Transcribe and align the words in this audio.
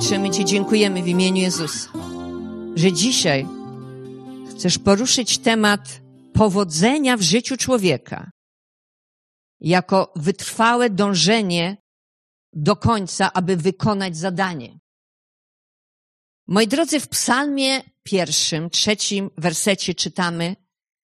Ojcze, 0.00 0.18
my 0.18 0.30
Ci 0.30 0.44
dziękujemy 0.44 1.02
w 1.02 1.08
imieniu 1.08 1.42
Jezusa, 1.42 1.90
że 2.76 2.92
dzisiaj 2.92 3.46
chcesz 4.50 4.78
poruszyć 4.78 5.38
temat 5.38 6.00
powodzenia 6.32 7.16
w 7.16 7.22
życiu 7.22 7.56
człowieka 7.56 8.30
jako 9.60 10.12
wytrwałe 10.16 10.90
dążenie 10.90 11.76
do 12.52 12.76
końca, 12.76 13.32
aby 13.32 13.56
wykonać 13.56 14.16
zadanie. 14.16 14.78
Moi 16.46 16.68
drodzy, 16.68 17.00
w 17.00 17.08
psalmie 17.08 17.82
pierwszym, 18.02 18.70
trzecim 18.70 19.30
wersecie 19.38 19.94
czytamy 19.94 20.56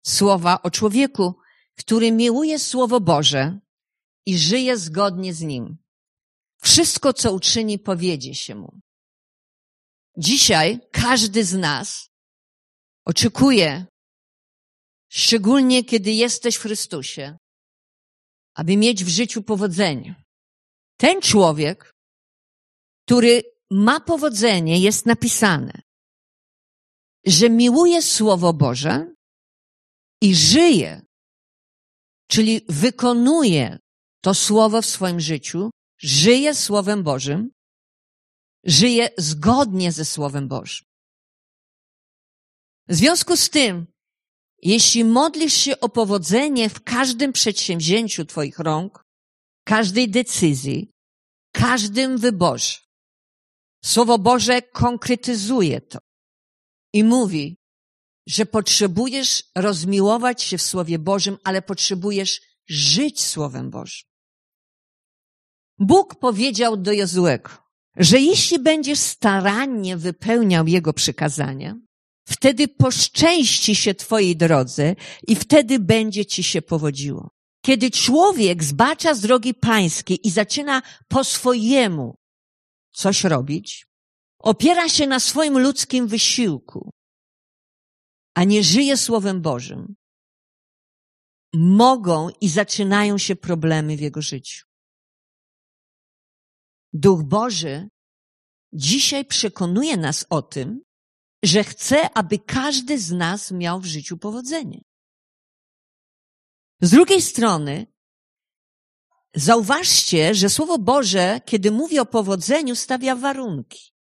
słowa 0.05 0.61
o 0.63 0.71
człowieku, 0.71 1.35
który 1.77 2.11
miłuje 2.11 2.59
Słowo 2.59 2.99
Boże 2.99 3.59
i 4.25 4.37
żyje 4.37 4.77
zgodnie 4.77 5.33
z 5.33 5.41
nim. 5.41 5.80
Wszystko, 6.63 7.13
co 7.13 7.33
uczyni, 7.33 7.79
powiedzie 7.79 8.35
się 8.35 8.55
mu. 8.55 8.79
Dzisiaj 10.17 10.79
każdy 10.91 11.45
z 11.45 11.53
nas 11.53 12.09
oczekuje, 13.05 13.85
szczególnie 15.11 15.83
kiedy 15.83 16.11
jesteś 16.11 16.55
w 16.55 16.61
Chrystusie, 16.61 17.37
aby 18.55 18.77
mieć 18.77 19.03
w 19.03 19.07
życiu 19.07 19.43
powodzenie. 19.43 20.23
Ten 20.97 21.21
człowiek, 21.21 21.91
który 23.05 23.43
ma 23.71 23.99
powodzenie, 23.99 24.79
jest 24.79 25.05
napisane, 25.05 25.81
że 27.25 27.49
miłuje 27.49 28.01
Słowo 28.01 28.53
Boże 28.53 29.13
i 30.21 30.35
żyje, 30.35 31.01
czyli 32.27 32.61
wykonuje 32.69 33.79
to 34.23 34.33
Słowo 34.33 34.81
w 34.81 34.85
swoim 34.85 35.19
życiu, 35.19 35.69
żyje 36.01 36.55
Słowem 36.55 37.03
Bożym, 37.03 37.51
żyje 38.63 39.09
zgodnie 39.17 39.91
ze 39.91 40.05
Słowem 40.05 40.47
Bożym. 40.47 40.87
W 42.87 42.95
związku 42.95 43.37
z 43.37 43.49
tym, 43.49 43.85
jeśli 44.61 45.05
modlisz 45.05 45.53
się 45.53 45.79
o 45.79 45.89
powodzenie 45.89 46.69
w 46.69 46.83
każdym 46.83 47.33
przedsięwzięciu 47.33 48.25
Twoich 48.25 48.59
rąk, 48.59 49.03
każdej 49.63 50.09
decyzji, 50.09 50.91
każdym 51.53 52.17
wyborze, 52.17 52.79
Słowo 53.85 54.17
Boże 54.17 54.61
konkretyzuje 54.61 55.81
to 55.81 55.99
i 56.93 57.03
mówi, 57.03 57.57
że 58.27 58.45
potrzebujesz 58.45 59.43
rozmiłować 59.55 60.43
się 60.43 60.57
w 60.57 60.61
Słowie 60.61 60.99
Bożym, 60.99 61.37
ale 61.43 61.61
potrzebujesz 61.61 62.41
żyć 62.67 63.23
Słowem 63.23 63.69
Bożym. 63.69 64.10
Bóg 65.83 66.15
powiedział 66.15 66.77
do 66.77 66.91
Jozuego, 66.91 67.49
że 67.95 68.19
jeśli 68.19 68.59
będziesz 68.59 68.99
starannie 68.99 69.97
wypełniał 69.97 70.67
Jego 70.67 70.93
przykazania, 70.93 71.75
wtedy 72.27 72.67
poszczęści 72.67 73.75
się 73.75 73.95
Twojej 73.95 74.37
drodze 74.37 74.95
i 75.27 75.35
wtedy 75.35 75.79
będzie 75.79 76.25
Ci 76.25 76.43
się 76.43 76.61
powodziło. 76.61 77.29
Kiedy 77.65 77.91
człowiek 77.91 78.63
zbacza 78.63 79.13
z 79.13 79.21
drogi 79.21 79.53
pańskiej 79.53 80.27
i 80.27 80.31
zaczyna 80.31 80.81
po 81.07 81.23
swojemu 81.23 82.17
coś 82.91 83.23
robić, 83.23 83.85
opiera 84.39 84.89
się 84.89 85.07
na 85.07 85.19
swoim 85.19 85.59
ludzkim 85.59 86.07
wysiłku, 86.07 86.91
a 88.35 88.43
nie 88.43 88.63
żyje 88.63 88.97
Słowem 88.97 89.41
Bożym, 89.41 89.95
mogą 91.53 92.29
i 92.41 92.49
zaczynają 92.49 93.17
się 93.17 93.35
problemy 93.35 93.97
w 93.97 94.01
jego 94.01 94.21
życiu. 94.21 94.70
Duch 96.93 97.23
Boży 97.23 97.89
dzisiaj 98.73 99.25
przekonuje 99.25 99.97
nas 99.97 100.25
o 100.29 100.41
tym, 100.41 100.81
że 101.43 101.63
chce, 101.63 102.17
aby 102.17 102.39
każdy 102.39 102.99
z 102.99 103.11
nas 103.11 103.51
miał 103.51 103.79
w 103.79 103.85
życiu 103.85 104.17
powodzenie. 104.17 104.81
Z 106.81 106.91
drugiej 106.91 107.21
strony, 107.21 107.87
zauważcie, 109.35 110.35
że 110.35 110.49
Słowo 110.49 110.77
Boże, 110.77 111.41
kiedy 111.45 111.71
mówi 111.71 111.99
o 111.99 112.05
powodzeniu, 112.05 112.75
stawia 112.75 113.15
warunki. 113.15 113.93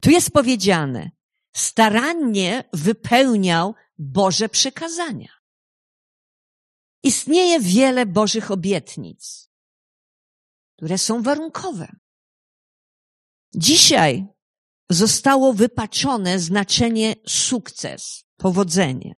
Tu 0.00 0.10
jest 0.10 0.30
powiedziane, 0.30 1.10
starannie 1.56 2.64
wypełniał 2.72 3.74
Boże 3.98 4.48
przekazania. 4.48 5.32
Istnieje 7.02 7.60
wiele 7.60 8.06
Bożych 8.06 8.50
obietnic, 8.50 9.50
które 10.76 10.98
są 10.98 11.22
warunkowe. 11.22 11.96
Dzisiaj 13.54 14.26
zostało 14.90 15.52
wypaczone 15.52 16.38
znaczenie 16.38 17.14
sukces, 17.26 18.24
powodzenie. 18.36 19.14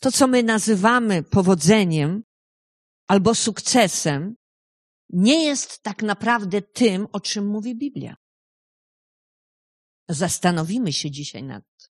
To, 0.00 0.12
co 0.12 0.26
my 0.26 0.42
nazywamy 0.42 1.22
powodzeniem 1.22 2.22
albo 3.06 3.34
sukcesem, 3.34 4.36
nie 5.08 5.44
jest 5.44 5.82
tak 5.82 6.02
naprawdę 6.02 6.62
tym, 6.62 7.06
o 7.12 7.20
czym 7.20 7.46
mówi 7.46 7.76
Biblia. 7.76 8.16
Zastanowimy 10.08 10.92
się 10.92 11.10
dzisiaj 11.10 11.42
nad 11.42 11.64
tym. 11.64 11.88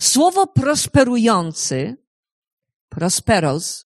Słowo 0.00 0.46
prosperujący, 0.46 1.96
prosperos, 2.88 3.85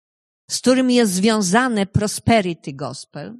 z 0.50 0.58
którym 0.58 0.90
jest 0.90 1.12
związane 1.12 1.86
prosperity 1.86 2.72
gospel, 2.72 3.38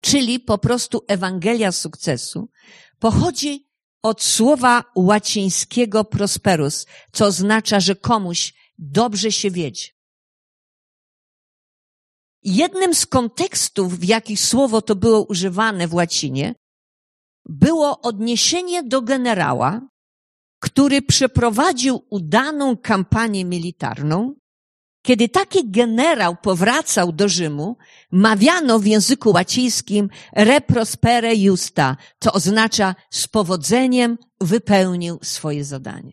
czyli 0.00 0.40
po 0.40 0.58
prostu 0.58 1.04
Ewangelia 1.08 1.72
sukcesu, 1.72 2.48
pochodzi 2.98 3.68
od 4.02 4.22
słowa 4.22 4.84
łacińskiego 4.96 6.04
prosperus, 6.04 6.86
co 7.12 7.26
oznacza, 7.26 7.80
że 7.80 7.96
komuś 7.96 8.54
dobrze 8.78 9.32
się 9.32 9.50
wiedzie. 9.50 9.88
Jednym 12.42 12.94
z 12.94 13.06
kontekstów, 13.06 13.98
w 13.98 14.04
jakich 14.04 14.40
słowo 14.40 14.82
to 14.82 14.96
było 14.96 15.24
używane 15.24 15.88
w 15.88 15.94
łacinie, 15.94 16.54
było 17.44 18.00
odniesienie 18.00 18.82
do 18.82 19.02
generała, 19.02 19.80
który 20.60 21.02
przeprowadził 21.02 22.06
udaną 22.10 22.76
kampanię 22.76 23.44
militarną. 23.44 24.34
Kiedy 25.02 25.28
taki 25.28 25.70
generał 25.70 26.36
powracał 26.36 27.12
do 27.12 27.28
Rzymu, 27.28 27.76
mawiano 28.10 28.78
w 28.78 28.86
języku 28.86 29.30
łacińskim 29.30 30.08
reprospere 30.32 31.34
justa, 31.34 31.96
co 32.20 32.32
oznacza 32.32 32.94
z 33.10 33.28
powodzeniem 33.28 34.18
wypełnił 34.40 35.18
swoje 35.22 35.64
zadanie. 35.64 36.12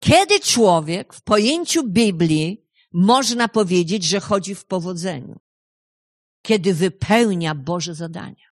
Kiedy 0.00 0.40
człowiek 0.40 1.14
w 1.14 1.22
pojęciu 1.22 1.88
Biblii 1.88 2.68
można 2.92 3.48
powiedzieć, 3.48 4.04
że 4.04 4.20
chodzi 4.20 4.54
w 4.54 4.64
powodzeniu? 4.64 5.40
Kiedy 6.42 6.74
wypełnia 6.74 7.54
Boże 7.54 7.94
zadania. 7.94 8.48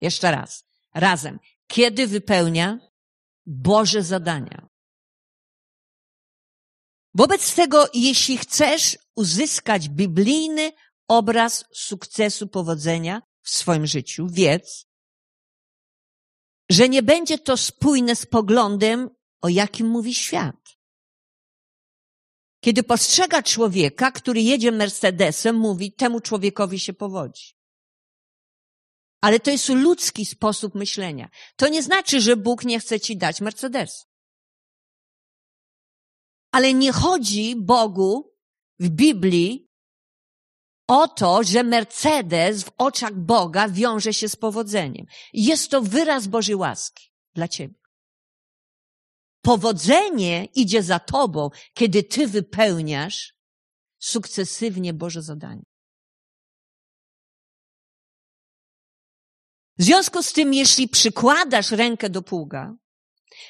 Jeszcze 0.00 0.30
raz, 0.30 0.64
razem. 0.94 1.38
Kiedy 1.66 2.06
wypełnia 2.06 2.78
Boże 3.46 4.02
zadania. 4.02 4.68
Wobec 7.14 7.54
tego, 7.54 7.88
jeśli 7.94 8.38
chcesz 8.38 8.98
uzyskać 9.14 9.88
biblijny 9.88 10.72
obraz 11.08 11.64
sukcesu, 11.74 12.48
powodzenia 12.48 13.22
w 13.42 13.50
swoim 13.50 13.86
życiu, 13.86 14.26
wiedz, 14.30 14.86
że 16.70 16.88
nie 16.88 17.02
będzie 17.02 17.38
to 17.38 17.56
spójne 17.56 18.16
z 18.16 18.26
poglądem, 18.26 19.10
o 19.42 19.48
jakim 19.48 19.86
mówi 19.86 20.14
świat. 20.14 20.56
Kiedy 22.60 22.82
postrzega 22.82 23.42
człowieka, 23.42 24.12
który 24.12 24.42
jedzie 24.42 24.72
Mercedesem, 24.72 25.56
mówi, 25.56 25.92
temu 25.92 26.20
człowiekowi 26.20 26.78
się 26.78 26.92
powodzi. 26.92 27.55
Ale 29.20 29.40
to 29.40 29.50
jest 29.50 29.68
ludzki 29.68 30.26
sposób 30.26 30.74
myślenia. 30.74 31.28
To 31.56 31.68
nie 31.68 31.82
znaczy, 31.82 32.20
że 32.20 32.36
Bóg 32.36 32.64
nie 32.64 32.80
chce 32.80 33.00
ci 33.00 33.16
dać 33.16 33.40
Mercedes. 33.40 34.06
Ale 36.50 36.74
nie 36.74 36.92
chodzi 36.92 37.56
Bogu 37.56 38.34
w 38.78 38.88
Biblii 38.88 39.66
o 40.86 41.08
to, 41.08 41.42
że 41.42 41.62
Mercedes 41.62 42.64
w 42.64 42.70
oczach 42.78 43.14
Boga 43.14 43.68
wiąże 43.68 44.14
się 44.14 44.28
z 44.28 44.36
powodzeniem. 44.36 45.06
Jest 45.32 45.70
to 45.70 45.82
wyraz 45.82 46.26
Bożej 46.26 46.54
łaski 46.54 47.12
dla 47.34 47.48
ciebie. 47.48 47.74
Powodzenie 49.42 50.44
idzie 50.54 50.82
za 50.82 50.98
tobą, 50.98 51.50
kiedy 51.74 52.02
ty 52.02 52.26
wypełniasz 52.26 53.34
sukcesywnie 53.98 54.94
Boże 54.94 55.22
zadanie. 55.22 55.64
W 59.78 59.82
związku 59.82 60.22
z 60.22 60.32
tym, 60.32 60.54
jeśli 60.54 60.88
przykładasz 60.88 61.70
rękę 61.70 62.10
do 62.10 62.22
pługa, 62.22 62.74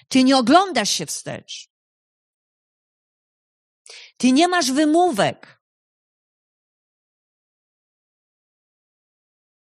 ty 0.09 0.25
nie 0.25 0.37
oglądasz 0.37 0.91
się 0.91 1.07
wstecz. 1.07 1.71
Ty 4.17 4.33
nie 4.33 4.49
masz 4.49 4.73
wymówek. 4.73 5.63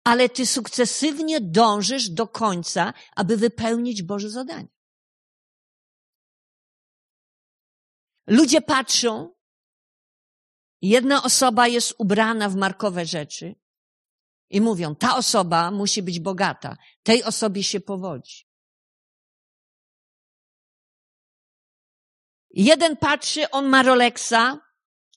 Ale 0.03 0.29
ty 0.29 0.45
sukcesywnie 0.45 1.41
dążysz 1.41 2.09
do 2.09 2.27
końca, 2.27 2.93
aby 3.15 3.37
wypełnić 3.37 4.03
Boże 4.03 4.29
zadanie. 4.29 4.75
Ludzie 8.27 8.61
patrzą, 8.61 9.35
jedna 10.81 11.23
osoba 11.23 11.67
jest 11.67 11.95
ubrana 11.97 12.49
w 12.49 12.55
markowe 12.55 13.05
rzeczy 13.05 13.55
i 14.49 14.61
mówią, 14.61 14.95
ta 14.95 15.15
osoba 15.15 15.71
musi 15.71 16.03
być 16.03 16.19
bogata, 16.19 16.77
tej 17.03 17.23
osobie 17.23 17.63
się 17.63 17.79
powodzi. 17.79 18.47
Jeden 22.49 22.97
patrzy, 22.97 23.49
on 23.49 23.65
ma 23.65 23.83
Rolexa, 23.83 24.59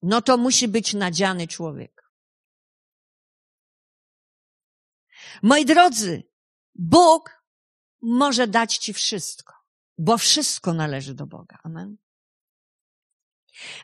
no 0.03 0.23
to 0.23 0.37
musi 0.37 0.69
być 0.69 0.95
nadziany 0.95 1.49
człowiek. 1.49 2.13
Moi 5.43 5.65
drodzy, 5.65 6.23
Bóg 6.75 7.45
może 8.03 8.47
dać 8.47 8.77
ci 8.77 8.93
wszystko, 8.93 9.55
bo 9.99 10.19
wszystko 10.19 10.73
należy 10.73 11.15
do 11.15 11.27
Boga. 11.27 11.59
Amen. 11.63 11.97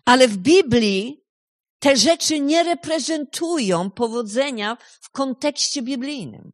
Ale 0.05 0.29
w 0.29 0.37
Biblii 0.37 1.24
te 1.85 1.97
rzeczy 1.97 2.41
nie 2.41 2.63
reprezentują 2.63 3.91
powodzenia 3.91 4.77
w 5.01 5.11
kontekście 5.11 5.83
biblijnym. 5.83 6.53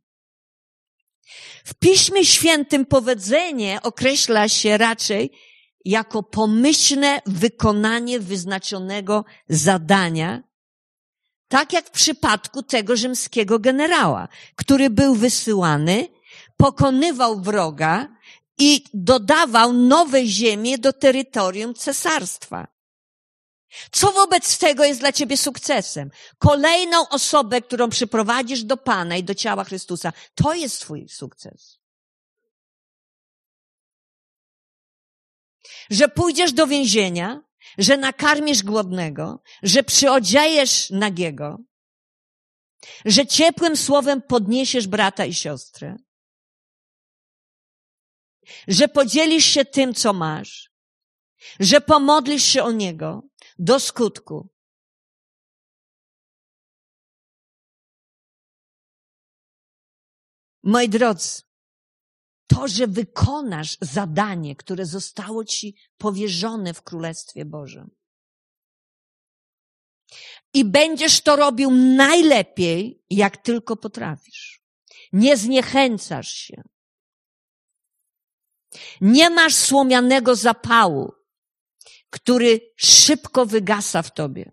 W 1.65 1.75
Piśmie 1.75 2.25
Świętym 2.25 2.87
powodzenie 2.87 3.79
określa 3.83 4.49
się 4.49 4.79
raczej 4.79 5.31
jako 5.85 6.23
pomyślne 6.23 7.23
wykonanie 7.27 8.21
wyznaczonego 8.21 9.25
zadania, 9.49 10.43
tak 11.49 11.73
jak 11.73 11.87
w 11.87 11.91
przypadku 11.91 12.63
tego 12.63 12.97
rzymskiego 12.97 13.59
generała, 13.59 14.29
który 14.57 14.91
był 14.91 15.15
wysyłany, 15.15 16.09
pokonywał 16.57 17.41
wroga 17.41 18.09
i 18.59 18.85
dodawał 18.95 19.73
nowe 19.73 20.27
ziemie 20.27 20.79
do 20.79 20.93
terytorium 20.93 21.75
cesarstwa. 21.75 22.80
Co 23.93 24.13
wobec 24.13 24.59
tego 24.59 24.85
jest 24.85 25.01
dla 25.01 25.13
ciebie 25.13 25.37
sukcesem? 25.37 26.11
Kolejną 26.39 27.09
osobę, 27.09 27.63
którą 27.63 27.89
przyprowadzisz 27.89 28.65
do 28.65 28.77
Pana 28.77 29.17
i 29.17 29.25
do 29.25 29.35
ciała 29.35 29.65
Chrystusa, 29.65 30.13
to 30.35 30.55
jest 30.55 30.81
twój 30.81 31.09
sukces. 31.09 31.79
Że 35.91 36.09
pójdziesz 36.09 36.53
do 36.53 36.67
więzienia, 36.67 37.43
że 37.79 37.97
nakarmisz 37.97 38.63
głodnego, 38.63 39.43
że 39.63 39.83
przyodziejesz 39.83 40.91
nagiego, 40.91 41.59
że 43.05 43.27
ciepłym 43.27 43.77
słowem 43.77 44.23
podniesiesz 44.23 44.87
brata 44.87 45.25
i 45.25 45.35
siostrę, 45.35 45.97
że 48.69 48.89
podzielisz 48.89 49.45
się 49.45 49.65
tym, 49.65 49.95
co 49.95 50.13
masz, 50.13 50.71
że 51.61 51.81
pomodlisz 51.81 52.45
się 52.45 52.63
o 52.63 52.73
niego, 52.73 53.30
do 53.61 53.81
skutku. 53.81 54.49
Moi 60.63 60.89
drodzy, 60.89 61.43
to, 62.47 62.69
że 62.69 62.87
wykonasz 62.87 63.77
zadanie, 63.81 64.57
które 64.57 64.87
zostało 64.87 65.45
ci 65.45 65.77
powierzone 65.99 66.75
w 66.75 66.83
Królestwie 66.83 67.45
Bożym. 67.45 67.91
I 70.55 70.65
będziesz 70.65 71.21
to 71.21 71.37
robił 71.37 71.71
najlepiej, 71.71 73.05
jak 73.11 73.37
tylko 73.37 73.77
potrafisz. 73.77 74.63
Nie 75.13 75.37
zniechęcasz 75.37 76.29
się. 76.29 76.63
Nie 79.01 79.31
masz 79.31 79.55
słomianego 79.55 80.37
zapału 80.37 81.20
który 82.11 82.61
szybko 82.77 83.47
wygasa 83.47 84.03
w 84.03 84.15
tobie. 84.15 84.53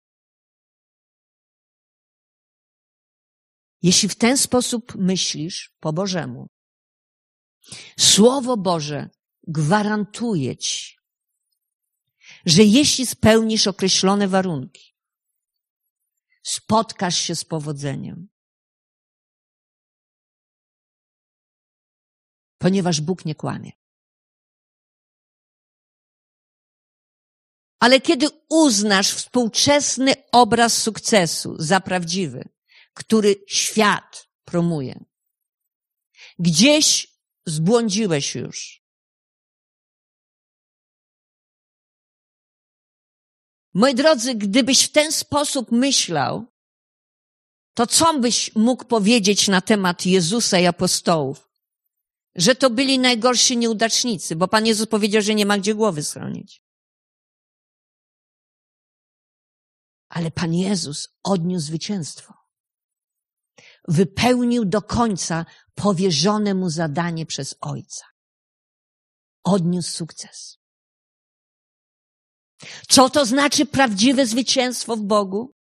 Jeśli 3.81 4.09
w 4.09 4.15
ten 4.15 4.37
sposób 4.37 4.95
myślisz 4.95 5.75
po 5.79 5.93
Bożemu, 5.93 6.49
Słowo 7.99 8.57
Boże 8.57 9.09
gwarantuje 9.47 10.57
ci, 10.57 10.97
że 12.45 12.63
jeśli 12.63 13.05
spełnisz 13.05 13.67
określone 13.67 14.27
warunki, 14.27 14.95
spotkasz 16.43 17.17
się 17.17 17.35
z 17.35 17.45
powodzeniem. 17.45 18.27
Ponieważ 22.57 23.01
Bóg 23.01 23.25
nie 23.25 23.35
kłamie. 23.35 23.71
Ale 27.79 28.01
kiedy 28.01 28.27
uznasz 28.49 29.13
współczesny 29.13 30.13
obraz 30.31 30.81
sukcesu 30.81 31.55
za 31.59 31.79
prawdziwy, 31.79 32.49
który 32.93 33.35
świat 33.47 34.27
promuje, 34.45 35.05
gdzieś 36.39 37.07
zbłądziłeś 37.45 38.35
już. 38.35 38.81
Moi 43.73 43.95
drodzy, 43.95 44.35
gdybyś 44.35 44.83
w 44.83 44.91
ten 44.91 45.11
sposób 45.11 45.71
myślał, 45.71 46.45
to 47.73 47.87
co 47.87 48.19
byś 48.19 48.55
mógł 48.55 48.85
powiedzieć 48.85 49.47
na 49.47 49.61
temat 49.61 50.05
Jezusa 50.05 50.59
i 50.59 50.65
apostołów? 50.65 51.49
Że 52.35 52.55
to 52.55 52.69
byli 52.69 52.99
najgorsi 52.99 53.57
nieudacznicy, 53.57 54.35
bo 54.35 54.47
Pan 54.47 54.65
Jezus 54.65 54.87
powiedział, 54.87 55.21
że 55.21 55.35
nie 55.35 55.45
ma 55.45 55.57
gdzie 55.57 55.75
głowy 55.75 56.03
schronić. 56.03 56.66
Ale 60.17 60.31
Pan 60.31 60.53
Jezus 60.53 61.09
odniósł 61.23 61.65
zwycięstwo. 61.65 62.33
Wypełnił 63.87 64.65
do 64.65 64.81
końca 64.81 65.45
powierzone 65.75 66.53
mu 66.53 66.69
zadanie 66.69 67.25
przez 67.25 67.55
Ojca. 67.61 68.05
Odniósł 69.43 69.91
sukces. 69.91 70.57
Co 72.89 73.09
to 73.09 73.25
znaczy 73.25 73.65
prawdziwe 73.65 74.25
zwycięstwo 74.25 74.95
w 74.95 75.01
Bogu? 75.01 75.55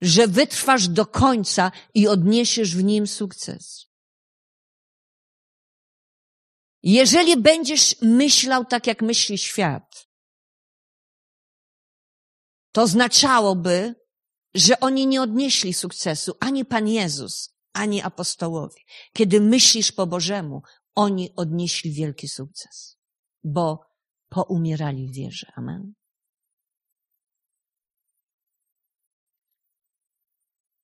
Że 0.00 0.28
wytrwasz 0.28 0.88
do 0.88 1.06
końca 1.06 1.72
i 1.94 2.08
odniesiesz 2.08 2.76
w 2.76 2.84
nim 2.84 3.06
sukces. 3.06 3.86
Jeżeli 6.82 7.36
będziesz 7.36 7.96
myślał 8.02 8.64
tak, 8.64 8.86
jak 8.86 9.02
myśli 9.02 9.38
świat, 9.38 10.09
to 12.72 12.82
oznaczałoby, 12.82 13.94
że 14.54 14.80
oni 14.80 15.06
nie 15.06 15.22
odnieśli 15.22 15.74
sukcesu, 15.74 16.32
ani 16.40 16.64
Pan 16.64 16.88
Jezus, 16.88 17.54
ani 17.72 18.02
apostołowie. 18.02 18.80
Kiedy 19.12 19.40
myślisz 19.40 19.92
po 19.92 20.06
Bożemu, 20.06 20.62
oni 20.94 21.36
odnieśli 21.36 21.92
wielki 21.92 22.28
sukces, 22.28 22.96
bo 23.44 23.80
poumierali 24.28 25.08
w 25.08 25.14
wierze. 25.14 25.52
Amen. 25.56 25.94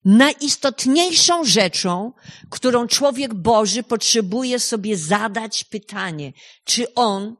Najistotniejszą 0.04 1.44
rzeczą, 1.44 2.12
którą 2.50 2.86
człowiek 2.86 3.34
Boży 3.34 3.82
potrzebuje 3.82 4.60
sobie 4.60 4.96
zadać 4.96 5.64
pytanie, 5.64 6.32
czy 6.64 6.94
on 6.94 7.36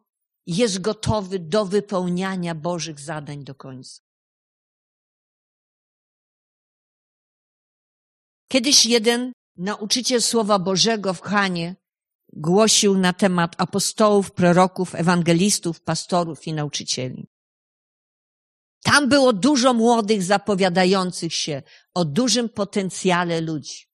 jest 0.47 0.81
gotowy 0.81 1.39
do 1.39 1.65
wypełniania 1.65 2.55
Bożych 2.55 3.01
zadań 3.01 3.45
do 3.45 3.55
końca. 3.55 4.06
Kiedyś 8.49 8.87
jeden 8.87 9.33
nauczyciel 9.57 10.23
Słowa 10.23 10.59
Bożego 10.59 11.15
w 11.15 11.21
Chanie 11.21 11.77
głosił 12.33 12.99
na 12.99 13.13
temat 13.13 13.55
apostołów, 13.59 14.33
proroków, 14.33 14.95
ewangelistów, 14.95 15.81
pastorów 15.81 16.47
i 16.47 16.53
nauczycieli. 16.53 17.27
Tam 18.83 19.09
było 19.09 19.33
dużo 19.33 19.75
młodych 19.75 20.23
zapowiadających 20.23 21.35
się 21.35 21.63
o 21.95 22.05
dużym 22.05 22.49
potencjale 22.49 23.41
ludzi. 23.41 23.87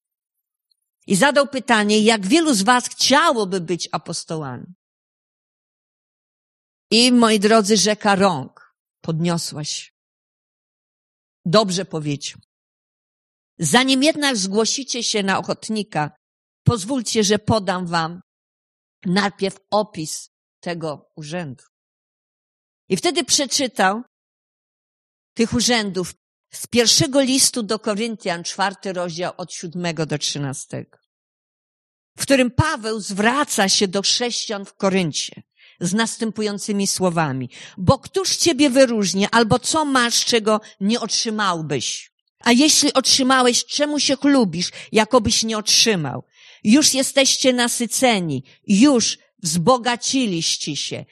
I 1.06 1.16
zadał 1.16 1.47
pytanie, 1.49 2.00
jak 2.00 2.26
wielu 2.26 2.54
z 2.54 2.62
was 2.62 2.88
chciałoby 2.88 3.61
być 3.61 3.88
apostołami? 3.92 4.66
I 6.90 7.12
moi 7.12 7.40
drodzy, 7.40 7.76
rzeka 7.76 8.14
rąk 8.14 8.75
podniosłaś. 9.00 9.94
Dobrze 11.44 11.85
powiedział. 11.85 12.40
Zanim 13.64 14.02
jednak 14.02 14.37
zgłosicie 14.37 15.02
się 15.02 15.23
na 15.23 15.38
ochotnika, 15.38 16.11
pozwólcie, 16.64 17.25
że 17.25 17.38
podam 17.38 17.87
wam 17.87 18.21
najpierw 19.07 19.57
opis 19.71 20.31
tego 20.61 21.11
urzędu. 21.16 21.64
I 22.88 22.97
wtedy 22.97 23.25
przeczytał 23.25 24.02
tych 25.35 25.52
urzędów 25.52 26.14
z 26.54 26.66
pierwszego 26.66 27.21
listu 27.21 27.62
do 27.62 27.78
Koryntian, 27.78 28.45
czwarty 28.45 28.92
rozdział 28.92 29.33
od 29.37 29.52
siódmego 29.52 30.07
do 30.07 30.19
trzynastego, 30.19 30.99
w 32.19 32.23
którym 32.23 32.50
Paweł 32.50 33.00
zwraca 33.00 33.69
się 33.69 33.88
do 33.88 34.02
chrześcijan 34.02 34.64
w 34.64 34.75
Koryncie 34.75 35.42
z 35.81 35.95
następującymi 35.95 36.87
słowami. 36.87 37.50
Bo 37.78 37.99
któż 37.99 38.37
ciebie 38.37 38.71
wyróżni, 38.71 39.26
albo 39.31 39.59
co 39.59 39.85
masz, 39.85 40.25
czego 40.25 40.61
nie 40.81 41.00
otrzymałbyś? 41.00 42.12
A 42.44 42.52
jeśli 42.52 42.92
otrzymałeś, 42.92 43.64
czemu 43.64 44.00
się 44.00 44.16
chlubisz, 44.16 44.70
jakobyś 44.92 45.42
nie 45.42 45.58
otrzymał? 45.58 46.25
Już 46.64 46.94
jesteście 46.94 47.52
nasyceni, 47.52 48.44
już 48.66 49.18
wzbogaciliście 49.42 50.76
się. 50.76 51.04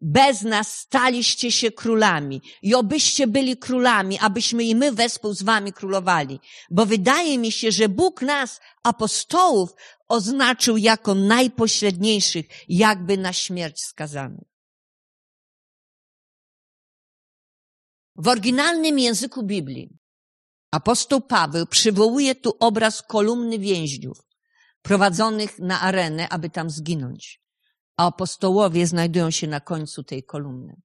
Bez 0.00 0.42
nas 0.42 0.78
staliście 0.78 1.52
się 1.52 1.70
królami 1.70 2.42
i 2.62 2.74
obyście 2.74 3.26
byli 3.26 3.56
królami, 3.56 4.18
abyśmy 4.18 4.64
i 4.64 4.74
my 4.74 4.92
wespół 4.92 5.34
z 5.34 5.42
wami 5.42 5.72
królowali. 5.72 6.40
Bo 6.70 6.86
wydaje 6.86 7.38
mi 7.38 7.52
się, 7.52 7.72
że 7.72 7.88
Bóg 7.88 8.22
nas, 8.22 8.60
apostołów, 8.82 9.70
oznaczył 10.08 10.76
jako 10.76 11.14
najpośredniejszych, 11.14 12.46
jakby 12.68 13.16
na 13.16 13.32
śmierć 13.32 13.80
skazanych. 13.80 14.46
W 18.16 18.28
oryginalnym 18.28 18.98
języku 18.98 19.42
Biblii 19.42 19.88
apostoł 20.70 21.20
Paweł 21.20 21.66
przywołuje 21.66 22.34
tu 22.34 22.56
obraz 22.60 23.02
kolumny 23.02 23.58
więźniów 23.58 24.26
prowadzonych 24.82 25.58
na 25.58 25.80
arenę, 25.80 26.28
aby 26.28 26.50
tam 26.50 26.70
zginąć. 26.70 27.40
A 27.96 28.06
apostołowie 28.06 28.86
znajdują 28.86 29.30
się 29.30 29.46
na 29.46 29.60
końcu 29.60 30.04
tej 30.04 30.24
kolumny. 30.24 30.80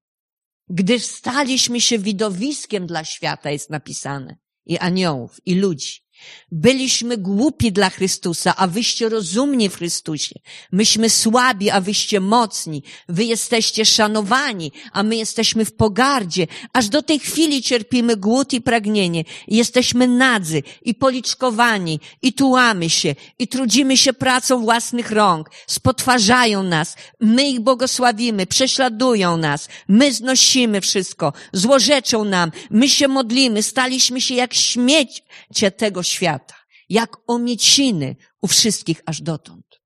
Gdyż 0.70 1.06
staliśmy 1.06 1.82
się 1.82 2.00
widowiskiem 2.00 2.88
dla 2.88 3.04
świata, 3.04 3.52
jest 3.52 3.70
napisane, 3.70 4.38
i 4.66 4.78
aniołów, 4.78 5.38
i 5.46 5.56
ludzi. 5.56 6.02
Byliśmy 6.52 7.18
głupi 7.18 7.72
dla 7.72 7.90
Chrystusa, 7.90 8.54
a 8.58 8.68
wyście 8.68 9.10
rozumni 9.10 9.70
w 9.70 9.76
Chrystusie. 9.76 10.36
Myśmy 10.72 11.10
słabi, 11.10 11.70
a 11.70 11.82
wyście 11.82 12.20
mocni. 12.20 12.84
Wy 13.10 13.24
jesteście 13.24 13.86
szanowani, 13.86 14.72
a 14.92 15.04
my 15.04 15.16
jesteśmy 15.16 15.66
w 15.66 15.74
pogardzie. 15.74 16.48
Aż 16.74 16.90
do 16.90 17.02
tej 17.02 17.20
chwili 17.20 17.62
cierpimy 17.62 18.16
głód 18.16 18.54
i 18.54 18.62
pragnienie. 18.62 19.24
Jesteśmy 19.48 20.08
nadzy 20.08 20.64
i 20.82 20.96
policzkowani 20.96 22.00
i 22.22 22.34
tułamy 22.34 22.90
się 22.90 23.16
i 23.40 23.48
trudzimy 23.48 23.98
się 23.98 24.14
pracą 24.14 24.62
własnych 24.62 25.12
rąk. 25.12 25.50
Spotwarzają 25.68 26.64
nas. 26.64 26.96
My 27.20 27.50
ich 27.50 27.60
błogosławimy, 27.60 28.46
prześladują 28.46 29.38
nas. 29.38 29.68
My 29.88 30.14
znosimy 30.14 30.82
wszystko. 30.82 31.34
Złorzeczą 31.54 32.26
nam. 32.26 32.52
My 32.70 32.90
się 32.90 33.08
modlimy. 33.08 33.64
Staliśmy 33.64 34.22
się 34.22 34.36
jak 34.36 34.54
śmiecie 34.54 35.72
tego 35.78 36.04
świata, 36.12 36.56
jak 36.90 37.18
omieciny 37.28 38.16
u 38.42 38.48
wszystkich 38.48 39.02
aż 39.06 39.22
dotąd. 39.22 39.82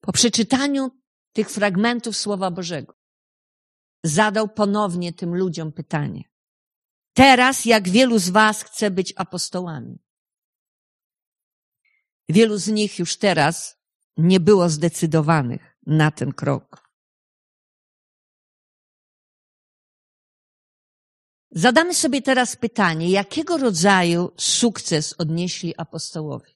Po 0.00 0.12
przeczytaniu 0.12 0.90
tych 1.32 1.50
fragmentów 1.50 2.16
Słowa 2.16 2.50
Bożego 2.50 2.94
zadał 4.04 4.48
ponownie 4.48 5.12
tym 5.12 5.34
ludziom 5.34 5.72
pytanie. 5.72 6.24
Teraz, 7.12 7.64
jak 7.64 7.88
wielu 7.88 8.18
z 8.18 8.28
was 8.28 8.62
chce 8.62 8.90
być 8.90 9.12
apostołami? 9.16 9.98
Wielu 12.28 12.58
z 12.58 12.68
nich 12.68 12.98
już 12.98 13.16
teraz 13.16 13.76
nie 14.16 14.40
było 14.40 14.68
zdecydowanych 14.68 15.76
na 15.86 16.10
ten 16.10 16.32
krok. 16.32 16.85
Zadamy 21.56 21.94
sobie 21.94 22.22
teraz 22.22 22.56
pytanie, 22.56 23.10
jakiego 23.10 23.56
rodzaju 23.56 24.32
sukces 24.36 25.14
odnieśli 25.18 25.74
apostołowie? 25.76 26.54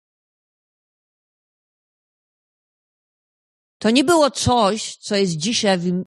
To 3.78 3.90
nie 3.90 4.04
było 4.04 4.30
coś, 4.30 4.96
co 4.96 5.16
jest 5.16 5.36
dzisiaj, 5.36 5.78
w, 5.78 6.04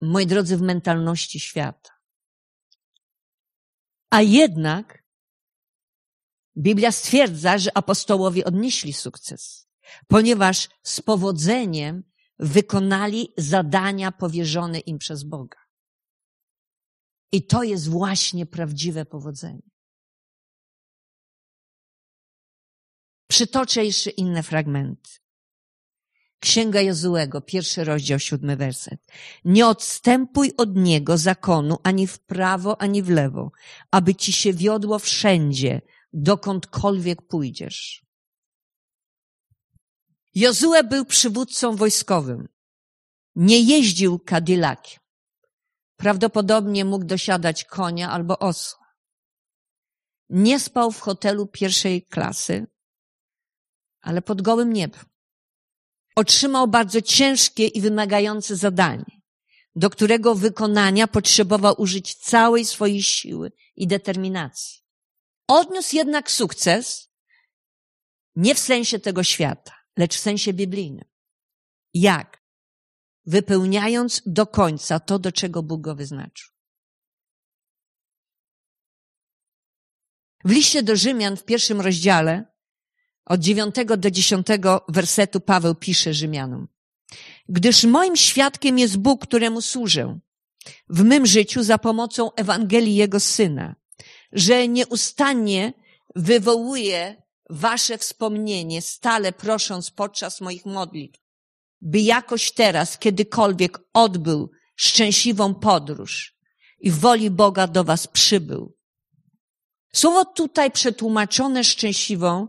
moi 0.00 0.26
drodzy, 0.26 0.56
w 0.56 0.62
mentalności 0.62 1.40
świata. 1.40 1.90
A 4.10 4.22
jednak 4.22 5.04
Biblia 6.56 6.92
stwierdza, 6.92 7.58
że 7.58 7.76
apostołowie 7.76 8.44
odnieśli 8.44 8.92
sukces, 8.92 9.68
ponieważ 10.06 10.68
z 10.82 11.00
powodzeniem 11.00 12.04
wykonali 12.38 13.32
zadania 13.36 14.12
powierzone 14.12 14.78
im 14.78 14.98
przez 14.98 15.24
Boga. 15.24 15.63
I 17.34 17.46
to 17.46 17.62
jest 17.62 17.88
właśnie 17.88 18.46
prawdziwe 18.46 19.04
powodzenie. 19.04 19.70
Przytoczę 23.28 23.84
jeszcze 23.84 24.10
inne 24.10 24.42
fragmenty. 24.42 25.10
Księga 26.38 26.80
Jozułego, 26.80 27.40
pierwszy 27.40 27.84
rozdział, 27.84 28.18
siódmy 28.18 28.56
werset. 28.56 29.00
Nie 29.44 29.66
odstępuj 29.66 30.52
od 30.56 30.76
niego 30.76 31.18
zakonu 31.18 31.78
ani 31.82 32.06
w 32.06 32.18
prawo, 32.18 32.80
ani 32.80 33.02
w 33.02 33.10
lewo, 33.10 33.52
aby 33.90 34.14
ci 34.14 34.32
się 34.32 34.52
wiodło 34.52 34.98
wszędzie, 34.98 35.80
dokądkolwiek 36.12 37.22
pójdziesz. 37.22 38.04
Jozue 40.34 40.84
był 40.90 41.04
przywódcą 41.04 41.76
wojskowym. 41.76 42.48
Nie 43.34 43.60
jeździł 43.60 44.18
Cadillaciem. 44.18 45.03
Prawdopodobnie 45.96 46.84
mógł 46.84 47.04
dosiadać 47.04 47.64
konia 47.64 48.10
albo 48.10 48.38
osła. 48.38 48.86
Nie 50.28 50.60
spał 50.60 50.92
w 50.92 51.00
hotelu 51.00 51.46
pierwszej 51.46 52.06
klasy, 52.06 52.66
ale 54.00 54.22
pod 54.22 54.42
gołym 54.42 54.72
niebem. 54.72 55.04
Otrzymał 56.16 56.68
bardzo 56.68 57.02
ciężkie 57.02 57.66
i 57.66 57.80
wymagające 57.80 58.56
zadanie, 58.56 59.20
do 59.76 59.90
którego 59.90 60.34
wykonania 60.34 61.06
potrzebował 61.06 61.74
użyć 61.78 62.14
całej 62.14 62.64
swojej 62.64 63.02
siły 63.02 63.52
i 63.76 63.86
determinacji. 63.86 64.80
Odniósł 65.48 65.96
jednak 65.96 66.30
sukces 66.30 67.10
nie 68.36 68.54
w 68.54 68.58
sensie 68.58 68.98
tego 68.98 69.22
świata, 69.22 69.72
lecz 69.96 70.16
w 70.16 70.20
sensie 70.20 70.52
biblijnym. 70.52 71.04
Jak? 71.94 72.43
Wypełniając 73.26 74.22
do 74.26 74.46
końca 74.46 75.00
to, 75.00 75.18
do 75.18 75.32
czego 75.32 75.62
Bóg 75.62 75.80
go 75.80 75.94
wyznaczył. 75.94 76.50
W 80.44 80.50
liście 80.50 80.82
do 80.82 80.96
Rzymian 80.96 81.36
w 81.36 81.44
pierwszym 81.44 81.80
rozdziale, 81.80 82.54
od 83.24 83.40
dziewiątego 83.40 83.96
do 83.96 84.10
dziesiątego 84.10 84.84
wersetu 84.88 85.40
Paweł 85.40 85.74
pisze 85.74 86.14
Rzymianom. 86.14 86.68
Gdyż 87.48 87.84
moim 87.84 88.16
świadkiem 88.16 88.78
jest 88.78 88.96
Bóg, 88.96 89.22
któremu 89.22 89.60
służę 89.60 90.18
w 90.88 91.04
mym 91.04 91.26
życiu 91.26 91.62
za 91.62 91.78
pomocą 91.78 92.32
Ewangelii 92.32 92.94
Jego 92.94 93.20
Syna, 93.20 93.76
że 94.32 94.68
nieustannie 94.68 95.72
wywołuje 96.16 97.22
wasze 97.50 97.98
wspomnienie, 97.98 98.82
stale 98.82 99.32
prosząc 99.32 99.90
podczas 99.90 100.40
moich 100.40 100.66
modlitw 100.66 101.23
by 101.84 102.00
jakoś 102.00 102.52
teraz, 102.52 102.98
kiedykolwiek 102.98 103.78
odbył 103.92 104.50
szczęśliwą 104.76 105.54
podróż 105.54 106.36
i 106.80 106.90
w 106.90 106.98
woli 106.98 107.30
Boga 107.30 107.66
do 107.66 107.84
was 107.84 108.06
przybył. 108.06 108.76
Słowo 109.92 110.24
tutaj 110.24 110.70
przetłumaczone 110.70 111.64
szczęśliwą 111.64 112.48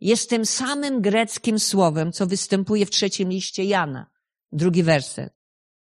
jest 0.00 0.30
tym 0.30 0.46
samym 0.46 1.00
greckim 1.00 1.58
słowem, 1.58 2.12
co 2.12 2.26
występuje 2.26 2.86
w 2.86 2.90
trzecim 2.90 3.30
liście 3.30 3.64
Jana, 3.64 4.06
drugi 4.52 4.82
werset. 4.82 5.32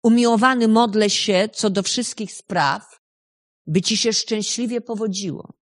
Umiłowany 0.03 0.69
modlę 0.69 1.11
się 1.11 1.49
co 1.53 1.71
do 1.71 1.83
wszystkich 1.83 2.33
spraw, 2.33 3.01
by 3.67 3.83
ci 3.83 3.97
się 3.97 4.13
szczęśliwie 4.13 4.81
powodziło. 4.81 5.55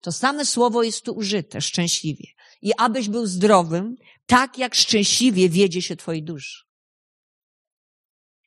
To 0.00 0.12
same 0.12 0.46
słowo 0.46 0.82
jest 0.82 1.04
tu 1.04 1.12
użyte, 1.12 1.60
szczęśliwie. 1.60 2.26
I 2.62 2.72
abyś 2.78 3.08
był 3.08 3.26
zdrowym, 3.26 3.96
tak 4.32 4.58
jak 4.58 4.74
szczęśliwie 4.74 5.48
wiedzie 5.48 5.82
się 5.82 5.96
Twojej 5.96 6.22
duszy. 6.22 6.64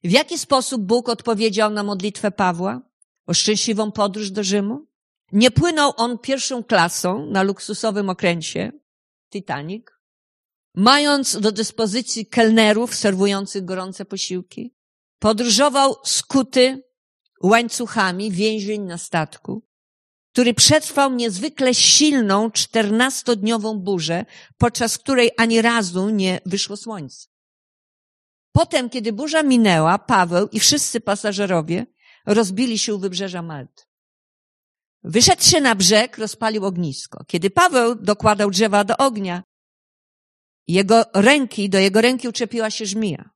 W 0.04 0.12
jaki 0.12 0.38
sposób 0.38 0.82
Bóg 0.82 1.10
odpowiedział 1.10 1.70
na 1.72 1.84
modlitwę 1.84 2.32
Pawła 2.32 2.82
o 3.28 3.34
szczęśliwą 3.34 3.92
podróż 3.92 4.32
do 4.32 4.44
Rzymu? 4.44 4.88
Nie 5.32 5.52
płynął 5.52 5.94
on 5.98 6.20
pierwszą 6.20 6.64
klasą 6.64 7.26
na 7.26 7.44
luksusowym 7.44 8.10
okręcie 8.10 8.72
Titanic, 9.32 9.86
mając 10.76 11.40
do 11.40 11.52
dyspozycji 11.52 12.26
kelnerów 12.26 12.96
serwujących 12.96 13.66
gorące 13.66 14.06
posiłki. 14.06 14.76
Podróżował 15.20 15.96
skuty 16.04 16.84
łańcuchami 17.44 18.32
więzień 18.32 18.82
na 18.82 18.98
statku 18.98 19.64
który 20.36 20.54
przetrwał 20.54 21.14
niezwykle 21.14 21.74
silną, 21.74 22.52
czternastodniową 22.52 23.80
burzę, 23.80 24.26
podczas 24.58 24.98
której 24.98 25.32
ani 25.38 25.62
razu 25.62 26.10
nie 26.10 26.42
wyszło 26.46 26.78
słońce. 26.78 27.28
Potem, 28.52 28.90
kiedy 28.90 29.14
burza 29.14 29.44
minęła, 29.44 29.98
Paweł 30.00 30.48
i 30.52 30.60
wszyscy 30.60 31.02
pasażerowie 31.02 31.86
rozbili 32.26 32.80
się 32.80 32.96
u 32.96 33.00
wybrzeża 33.00 33.42
Malty. 33.42 33.84
Wyszedłszy 35.04 35.62
na 35.62 35.76
brzeg, 35.76 36.18
rozpalił 36.18 36.66
ognisko. 36.66 37.24
Kiedy 37.28 37.50
Paweł 37.50 37.96
dokładał 37.96 38.52
drzewa 38.52 38.84
do 38.84 38.98
ognia, 38.98 39.44
jego 40.68 41.06
ręki, 41.14 41.70
do 41.70 41.80
jego 41.80 42.02
ręki 42.02 42.28
uczepiła 42.28 42.70
się 42.70 42.86
żmija. 42.86 43.30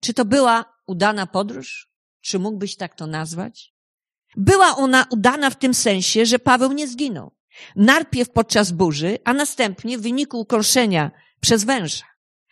Czy 0.00 0.14
to 0.14 0.24
była 0.24 0.64
udana 0.86 1.26
podróż? 1.26 1.90
Czy 2.20 2.38
mógłbyś 2.38 2.76
tak 2.76 2.94
to 2.94 3.06
nazwać? 3.06 3.77
Była 4.40 4.76
ona 4.76 5.06
udana 5.10 5.50
w 5.50 5.58
tym 5.58 5.74
sensie, 5.74 6.26
że 6.26 6.38
Paweł 6.38 6.72
nie 6.72 6.88
zginął. 6.88 7.32
Najpierw 7.76 8.30
podczas 8.30 8.72
burzy, 8.72 9.18
a 9.24 9.32
następnie 9.32 9.98
w 9.98 10.02
wyniku 10.02 10.40
ukąszenia 10.40 11.10
przez 11.40 11.64
węża. 11.64 12.04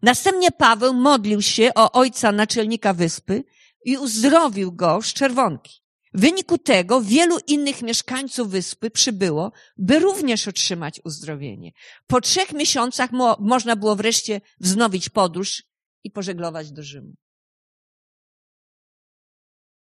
Następnie 0.02 0.50
Paweł 0.50 0.94
modlił 0.94 1.42
się 1.42 1.70
o 1.74 1.92
ojca 1.92 2.32
naczelnika 2.32 2.94
wyspy 2.94 3.44
i 3.84 3.98
uzdrowił 3.98 4.72
go 4.72 5.02
z 5.02 5.12
czerwonki. 5.12 5.82
W 6.14 6.20
wyniku 6.20 6.58
tego 6.58 7.02
wielu 7.02 7.38
innych 7.46 7.82
mieszkańców 7.82 8.50
wyspy 8.50 8.90
przybyło, 8.90 9.52
by 9.76 9.98
również 9.98 10.48
otrzymać 10.48 11.00
uzdrowienie. 11.04 11.72
Po 12.06 12.20
trzech 12.20 12.52
miesiącach 12.52 13.12
mo 13.12 13.36
można 13.40 13.76
było 13.76 13.96
wreszcie 13.96 14.40
wznowić 14.60 15.08
podróż 15.08 15.62
i 16.04 16.10
pożeglować 16.10 16.72
do 16.72 16.82
Rzymu. 16.82 17.12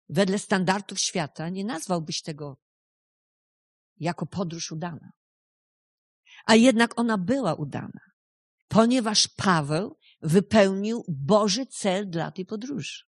Wedle 0.10 0.39
standardów 0.39 1.00
świata 1.00 1.50
nie 1.50 1.65
nazwałbyś 1.65 2.22
tego 2.22 2.57
jako 4.00 4.25
podróż 4.25 4.72
udana. 4.72 5.12
A 6.45 6.55
jednak 6.55 7.00
ona 7.00 7.17
była 7.17 7.53
udana, 7.53 8.01
ponieważ 8.67 9.27
Paweł 9.27 9.98
wypełnił 10.22 11.03
Boży 11.07 11.65
cel 11.65 12.10
dla 12.10 12.31
tej 12.31 12.45
podróży. 12.45 13.03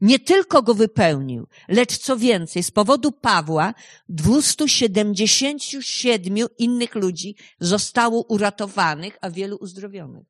Nie 0.00 0.18
tylko 0.18 0.62
go 0.62 0.74
wypełnił, 0.74 1.48
lecz 1.68 1.98
co 1.98 2.16
więcej, 2.16 2.62
z 2.62 2.70
powodu 2.70 3.12
Pawła 3.12 3.74
277 4.08 6.36
innych 6.58 6.94
ludzi 6.94 7.36
zostało 7.60 8.22
uratowanych, 8.22 9.18
a 9.20 9.30
wielu 9.30 9.56
uzdrowionych. 9.56 10.26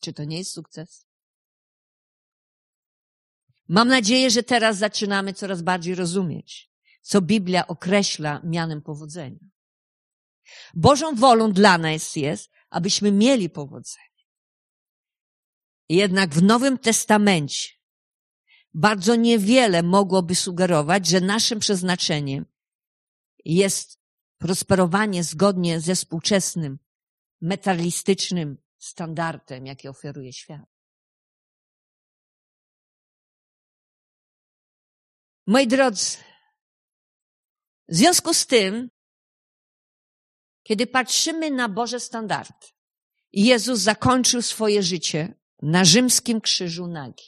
Czy 0.00 0.12
to 0.12 0.24
nie 0.24 0.38
jest 0.38 0.52
sukces? 0.52 1.11
Mam 3.72 3.88
nadzieję, 3.88 4.30
że 4.30 4.42
teraz 4.42 4.76
zaczynamy 4.76 5.32
coraz 5.32 5.62
bardziej 5.62 5.94
rozumieć, 5.94 6.70
co 7.02 7.20
Biblia 7.20 7.66
określa 7.66 8.40
mianem 8.44 8.82
powodzenia. 8.82 9.48
Bożą 10.74 11.14
wolą 11.14 11.52
dla 11.52 11.78
nas 11.78 12.16
jest, 12.16 12.50
abyśmy 12.70 13.12
mieli 13.12 13.50
powodzenie. 13.50 14.24
Jednak 15.88 16.34
w 16.34 16.42
Nowym 16.42 16.78
Testamencie 16.78 17.68
bardzo 18.74 19.14
niewiele 19.14 19.82
mogłoby 19.82 20.34
sugerować, 20.34 21.06
że 21.06 21.20
naszym 21.20 21.58
przeznaczeniem 21.58 22.46
jest 23.44 23.98
prosperowanie 24.38 25.24
zgodnie 25.24 25.80
ze 25.80 25.94
współczesnym, 25.94 26.78
metalistycznym 27.40 28.58
standardem, 28.78 29.66
jaki 29.66 29.88
oferuje 29.88 30.32
świat. 30.32 30.71
Moi 35.46 35.66
drodzy, 35.66 36.16
w 37.88 37.96
związku 37.96 38.34
z 38.34 38.46
tym, 38.46 38.88
kiedy 40.62 40.86
patrzymy 40.86 41.50
na 41.50 41.68
Boże 41.68 42.00
standardy, 42.00 42.66
Jezus 43.32 43.80
zakończył 43.80 44.42
swoje 44.42 44.82
życie 44.82 45.34
na 45.62 45.84
rzymskim 45.84 46.40
krzyżu 46.40 46.86
nagi. 46.86 47.24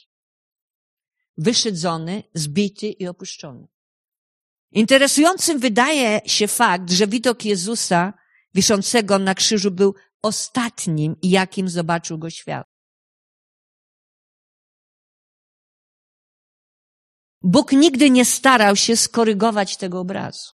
Wyszydzony, 1.37 2.23
zbity 2.33 2.87
i 2.87 3.07
opuszczony. 3.07 3.67
Interesującym 4.71 5.59
wydaje 5.59 6.21
się 6.25 6.47
fakt, 6.47 6.91
że 6.91 7.07
widok 7.07 7.45
Jezusa 7.45 8.13
wiszącego 8.53 9.19
na 9.19 9.35
krzyżu 9.35 9.71
był 9.71 9.95
ostatnim, 10.21 11.15
jakim 11.23 11.69
zobaczył 11.69 12.17
go 12.17 12.29
świat. 12.29 12.74
Bóg 17.47 17.71
nigdy 17.71 18.09
nie 18.09 18.25
starał 18.25 18.75
się 18.75 18.97
skorygować 18.97 19.77
tego 19.77 19.99
obrazu. 19.99 20.51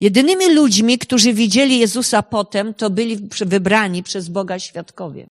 Jedynymi 0.00 0.54
ludźmi, 0.54 0.98
którzy 0.98 1.32
widzieli 1.32 1.78
Jezusa 1.78 2.22
potem, 2.22 2.74
to 2.74 2.90
byli 2.90 3.28
wybrani 3.46 4.02
przez 4.02 4.28
Boga 4.28 4.58
świadkowie. 4.58 5.28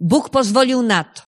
Bóg 0.00 0.30
pozwolił 0.30 0.82
na 0.82 1.04
to, 1.04 1.22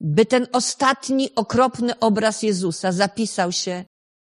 by 0.00 0.26
ten 0.26 0.46
ostatni 0.52 1.34
okropny 1.34 1.98
obraz 1.98 2.42
Jezusa 2.42 2.92
zapisał 2.92 3.52
się 3.52 3.84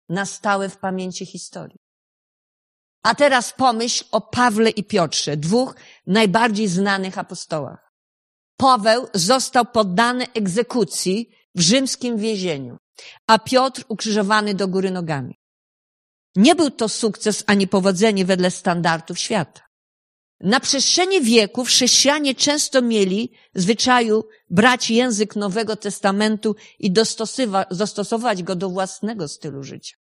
na 0.10 0.26
stałe 0.26 0.70
w 0.70 0.78
pamięci 0.78 1.26
historii. 1.26 1.78
A 3.04 3.16
teraz 3.16 3.54
pomyśl 3.54 4.06
o 4.12 4.22
Pawle 4.22 4.70
i 4.70 4.84
Piotrze, 4.84 5.38
dwóch 5.38 5.76
najbardziej 6.08 6.68
znanych 6.68 7.18
apostołach. 7.18 7.92
Paweł 8.58 9.08
został 9.14 9.66
poddany 9.66 10.32
egzekucji 10.34 11.39
w 11.56 11.62
rzymskim 11.62 12.18
więzieniu, 12.18 12.78
a 13.28 13.40
Piotr 13.40 13.84
ukrzyżowany 13.88 14.54
do 14.54 14.68
góry 14.68 14.92
nogami. 14.92 15.40
Nie 16.36 16.56
był 16.56 16.72
to 16.72 16.90
sukces 16.90 17.44
ani 17.48 17.68
powodzenie 17.68 18.26
wedle 18.26 18.52
standardów 18.52 19.20
świata. 19.20 19.62
Na 20.40 20.60
przestrzeni 20.60 21.22
wieków 21.22 21.68
chrześcijanie 21.68 22.36
często 22.36 22.82
mieli 22.82 23.32
zwyczaju 23.56 24.24
brać 24.50 24.90
język 24.90 25.36
Nowego 25.36 25.76
Testamentu 25.76 26.56
i 26.80 26.92
dostosować 27.72 28.44
go 28.44 28.56
do 28.56 28.70
własnego 28.70 29.28
stylu 29.28 29.64
życia. 29.64 29.96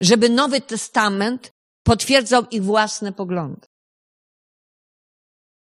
Żeby 0.00 0.28
Nowy 0.28 0.60
Testament 0.60 1.52
potwierdzał 1.82 2.46
ich 2.50 2.62
własne 2.64 3.12
poglądy. 3.12 3.66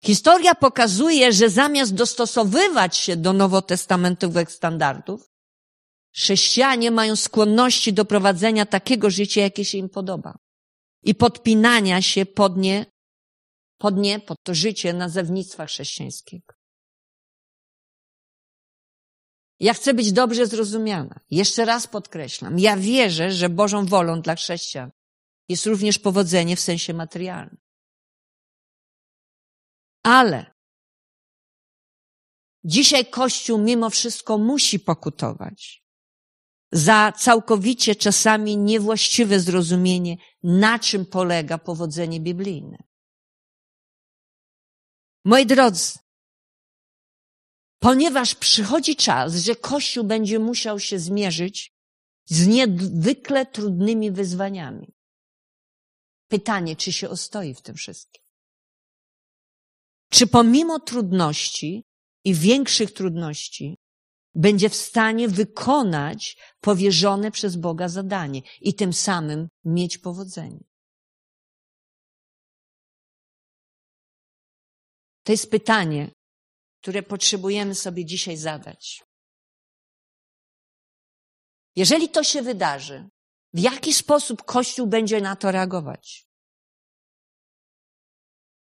Historia 0.04 0.54
pokazuje, 0.54 1.32
że 1.32 1.50
zamiast 1.50 1.94
dostosowywać 1.94 2.96
się 2.96 3.16
do 3.16 3.32
nowotestamentowych 3.32 4.52
standardów, 4.52 5.30
chrześcijanie 6.14 6.90
mają 6.90 7.16
skłonności 7.16 7.92
do 7.92 8.04
prowadzenia 8.04 8.66
takiego 8.66 9.10
życia, 9.10 9.40
jakie 9.40 9.64
się 9.64 9.78
im 9.78 9.88
podoba 9.88 10.38
i 11.02 11.14
podpinania 11.14 12.02
się 12.02 12.26
pod 12.26 12.56
nie, 12.56 12.86
pod 13.78 13.96
nie, 13.96 14.20
pod 14.20 14.38
to 14.42 14.54
życie 14.54 14.92
nazewnictwa 14.92 15.66
chrześcijańskiego. 15.66 16.54
Ja 19.60 19.74
chcę 19.74 19.94
być 19.94 20.12
dobrze 20.12 20.46
zrozumiana. 20.46 21.20
Jeszcze 21.30 21.64
raz 21.64 21.86
podkreślam. 21.86 22.58
Ja 22.58 22.76
wierzę, 22.76 23.30
że 23.30 23.48
Bożą 23.48 23.86
wolą 23.86 24.20
dla 24.20 24.34
chrześcijan 24.34 24.90
jest 25.48 25.66
również 25.66 25.98
powodzenie 25.98 26.56
w 26.56 26.60
sensie 26.60 26.94
materialnym. 26.94 27.56
Ale 30.02 30.54
dzisiaj 32.64 33.06
Kościół 33.06 33.58
mimo 33.58 33.90
wszystko 33.90 34.38
musi 34.38 34.80
pokutować 34.80 35.82
za 36.72 37.12
całkowicie 37.12 37.94
czasami 37.94 38.56
niewłaściwe 38.56 39.40
zrozumienie, 39.40 40.16
na 40.42 40.78
czym 40.78 41.06
polega 41.06 41.58
powodzenie 41.58 42.20
biblijne. 42.20 42.78
Moi 45.24 45.46
drodzy, 45.46 45.98
ponieważ 47.78 48.34
przychodzi 48.34 48.96
czas, 48.96 49.34
że 49.34 49.56
Kościół 49.56 50.04
będzie 50.04 50.38
musiał 50.38 50.80
się 50.80 50.98
zmierzyć 50.98 51.74
z 52.24 52.46
niezwykle 52.46 53.46
trudnymi 53.46 54.10
wyzwaniami. 54.10 54.94
Pytanie, 56.28 56.76
czy 56.76 56.92
się 56.92 57.08
ostoi 57.08 57.54
w 57.54 57.62
tym 57.62 57.74
wszystkim? 57.74 58.21
Czy 60.12 60.26
pomimo 60.26 60.80
trudności 60.80 61.84
i 62.24 62.34
większych 62.34 62.92
trudności 62.92 63.78
będzie 64.34 64.68
w 64.68 64.74
stanie 64.74 65.28
wykonać 65.28 66.36
powierzone 66.60 67.30
przez 67.30 67.56
Boga 67.56 67.88
zadanie 67.88 68.42
i 68.60 68.74
tym 68.74 68.92
samym 68.92 69.48
mieć 69.64 69.98
powodzenie? 69.98 70.64
To 75.22 75.32
jest 75.32 75.50
pytanie, 75.50 76.10
które 76.82 77.02
potrzebujemy 77.02 77.74
sobie 77.74 78.04
dzisiaj 78.04 78.36
zadać. 78.36 79.04
Jeżeli 81.76 82.08
to 82.08 82.24
się 82.24 82.42
wydarzy, 82.42 83.08
w 83.54 83.58
jaki 83.58 83.94
sposób 83.94 84.42
Kościół 84.42 84.86
będzie 84.86 85.20
na 85.20 85.36
to 85.36 85.52
reagować? 85.52 86.31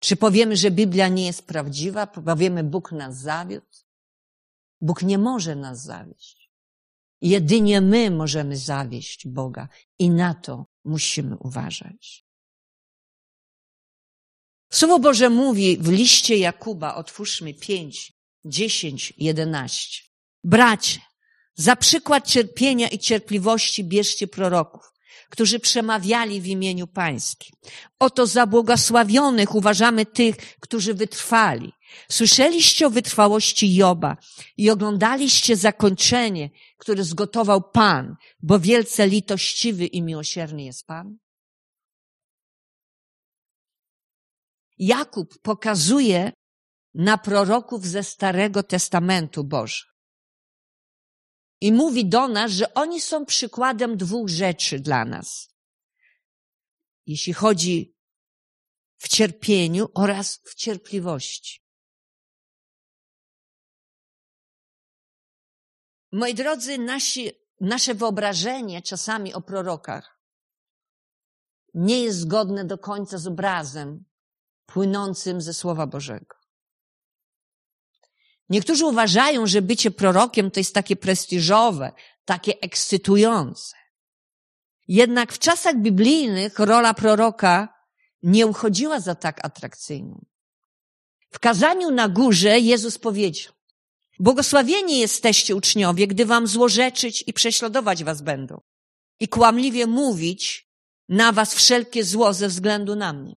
Czy 0.05 0.15
powiemy, 0.15 0.57
że 0.57 0.71
Biblia 0.71 1.07
nie 1.07 1.25
jest 1.25 1.47
prawdziwa? 1.47 2.07
Powiemy, 2.07 2.63
Bóg 2.63 2.91
nas 2.91 3.17
zawiódł? 3.17 3.65
Bóg 4.81 5.01
nie 5.01 5.17
może 5.17 5.55
nas 5.55 5.83
zawieść. 5.83 6.51
Jedynie 7.21 7.81
my 7.81 8.11
możemy 8.11 8.57
zawieść 8.57 9.27
Boga 9.27 9.67
i 9.99 10.09
na 10.09 10.33
to 10.33 10.65
musimy 10.83 11.37
uważać. 11.37 12.25
Słowo 14.71 14.99
Boże 14.99 15.29
mówi 15.29 15.77
w 15.77 15.89
liście 15.89 16.37
Jakuba, 16.37 16.95
otwórzmy 16.95 17.53
5, 17.53 18.13
10, 18.45 19.13
11. 19.17 20.03
Bracie, 20.43 20.99
za 21.55 21.75
przykład 21.75 22.27
cierpienia 22.27 22.87
i 22.87 22.99
cierpliwości 22.99 23.83
bierzcie 23.83 24.27
proroków, 24.27 24.94
którzy 25.29 25.59
przemawiali 25.59 26.41
w 26.41 26.47
imieniu 26.47 26.87
Pańskim. 26.87 27.55
Oto 27.99 28.27
za 28.27 28.47
błogosławionych 28.47 29.55
uważamy 29.55 30.05
tych, 30.05 30.35
którzy 30.59 30.93
wytrwali. 30.93 31.71
Słyszeliście 32.11 32.87
o 32.87 32.89
wytrwałości 32.89 33.75
Joba 33.75 34.17
i 34.57 34.69
oglądaliście 34.69 35.55
zakończenie, 35.55 36.49
które 36.77 37.03
zgotował 37.03 37.71
Pan, 37.71 38.15
bo 38.39 38.59
wielce 38.59 39.07
litościwy 39.07 39.85
i 39.85 40.01
miłosierny 40.01 40.63
jest 40.63 40.85
Pan? 40.85 41.17
Jakub 44.77 45.41
pokazuje 45.41 46.31
na 46.93 47.17
proroków 47.17 47.85
ze 47.85 48.03
Starego 48.03 48.63
Testamentu 48.63 49.43
Boże. 49.43 49.94
I 51.61 51.71
mówi 51.71 52.05
do 52.09 52.27
nas, 52.27 52.51
że 52.51 52.73
oni 52.73 53.01
są 53.01 53.25
przykładem 53.25 53.97
dwóch 53.97 54.29
rzeczy 54.29 54.79
dla 54.79 55.05
nas. 55.05 55.49
Jeśli 57.05 57.33
chodzi 57.33 57.95
w 58.97 59.07
cierpieniu 59.07 59.87
oraz 59.93 60.41
w 60.43 60.55
cierpliwości. 60.55 61.61
Moi 66.11 66.33
drodzy, 66.33 66.77
nasi, 66.77 67.31
nasze 67.61 67.93
wyobrażenie 67.93 68.81
czasami 68.81 69.33
o 69.33 69.41
prorokach 69.41 70.15
nie 71.73 72.03
jest 72.03 72.19
zgodne 72.19 72.65
do 72.65 72.77
końca 72.77 73.17
z 73.17 73.27
obrazem 73.27 74.05
płynącym 74.65 75.41
ze 75.41 75.53
Słowa 75.53 75.87
Bożego. 75.87 76.44
Niektórzy 78.49 78.85
uważają, 78.85 79.47
że 79.47 79.61
bycie 79.61 79.91
prorokiem 79.91 80.51
to 80.51 80.59
jest 80.59 80.73
takie 80.73 80.95
prestiżowe, 80.95 81.91
takie 82.25 82.59
ekscytujące. 82.59 83.75
Jednak 84.87 85.33
w 85.33 85.39
czasach 85.39 85.77
biblijnych 85.77 86.59
rola 86.59 86.93
proroka 86.93 87.69
nie 88.23 88.47
uchodziła 88.47 88.99
za 88.99 89.15
tak 89.15 89.45
atrakcyjną. 89.45 90.25
W 91.29 91.39
kazaniu 91.39 91.91
na 91.91 92.09
górze 92.09 92.59
Jezus 92.59 92.97
powiedział, 92.97 93.53
błogosławieni 94.19 94.99
jesteście 94.99 95.55
uczniowie, 95.55 96.07
gdy 96.07 96.25
wam 96.25 96.47
złorzeczyć 96.47 97.23
i 97.27 97.33
prześladować 97.33 98.03
was 98.03 98.21
będą 98.21 98.61
i 99.19 99.27
kłamliwie 99.27 99.87
mówić 99.87 100.69
na 101.09 101.31
was 101.31 101.55
wszelkie 101.55 102.03
zło 102.03 102.33
ze 102.33 102.47
względu 102.47 102.95
na 102.95 103.13
mnie. 103.13 103.35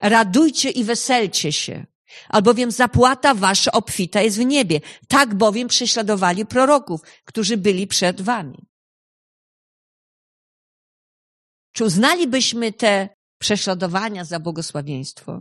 Radujcie 0.00 0.70
i 0.70 0.84
weselcie 0.84 1.52
się, 1.52 1.86
albowiem 2.28 2.70
zapłata 2.70 3.34
wasza 3.34 3.72
obfita 3.72 4.20
jest 4.20 4.36
w 4.38 4.44
niebie. 4.44 4.80
Tak 5.08 5.34
bowiem 5.34 5.68
prześladowali 5.68 6.46
proroków, 6.46 7.00
którzy 7.24 7.56
byli 7.56 7.86
przed 7.86 8.20
wami. 8.20 8.66
Czy 11.72 11.84
uznalibyśmy 11.84 12.72
te 12.72 13.08
prześladowania 13.38 14.24
za 14.24 14.40
błogosławieństwo? 14.40 15.40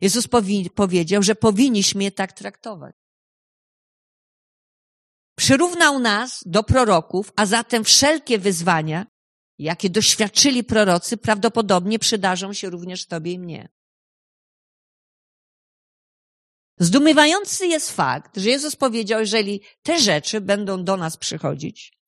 Jezus 0.00 0.26
powi- 0.26 0.70
powiedział, 0.70 1.22
że 1.22 1.34
powinniśmy 1.34 2.04
je 2.04 2.10
tak 2.10 2.32
traktować. 2.32 2.96
Przyrównał 5.36 5.98
nas 5.98 6.42
do 6.46 6.62
proroków, 6.62 7.32
a 7.36 7.46
zatem 7.46 7.84
wszelkie 7.84 8.38
wyzwania, 8.38 9.06
jakie 9.58 9.90
doświadczyli 9.90 10.64
prorocy, 10.64 11.16
prawdopodobnie 11.16 11.98
przydarzą 11.98 12.52
się 12.52 12.70
również 12.70 13.06
Tobie 13.06 13.32
i 13.32 13.38
mnie. 13.38 13.68
Zdumiewający 16.78 17.66
jest 17.66 17.92
fakt, 17.92 18.36
że 18.36 18.50
Jezus 18.50 18.76
powiedział, 18.76 19.20
jeżeli 19.20 19.60
te 19.82 20.00
rzeczy 20.00 20.40
będą 20.40 20.84
do 20.84 20.96
nas 20.96 21.16
przychodzić, 21.16 21.98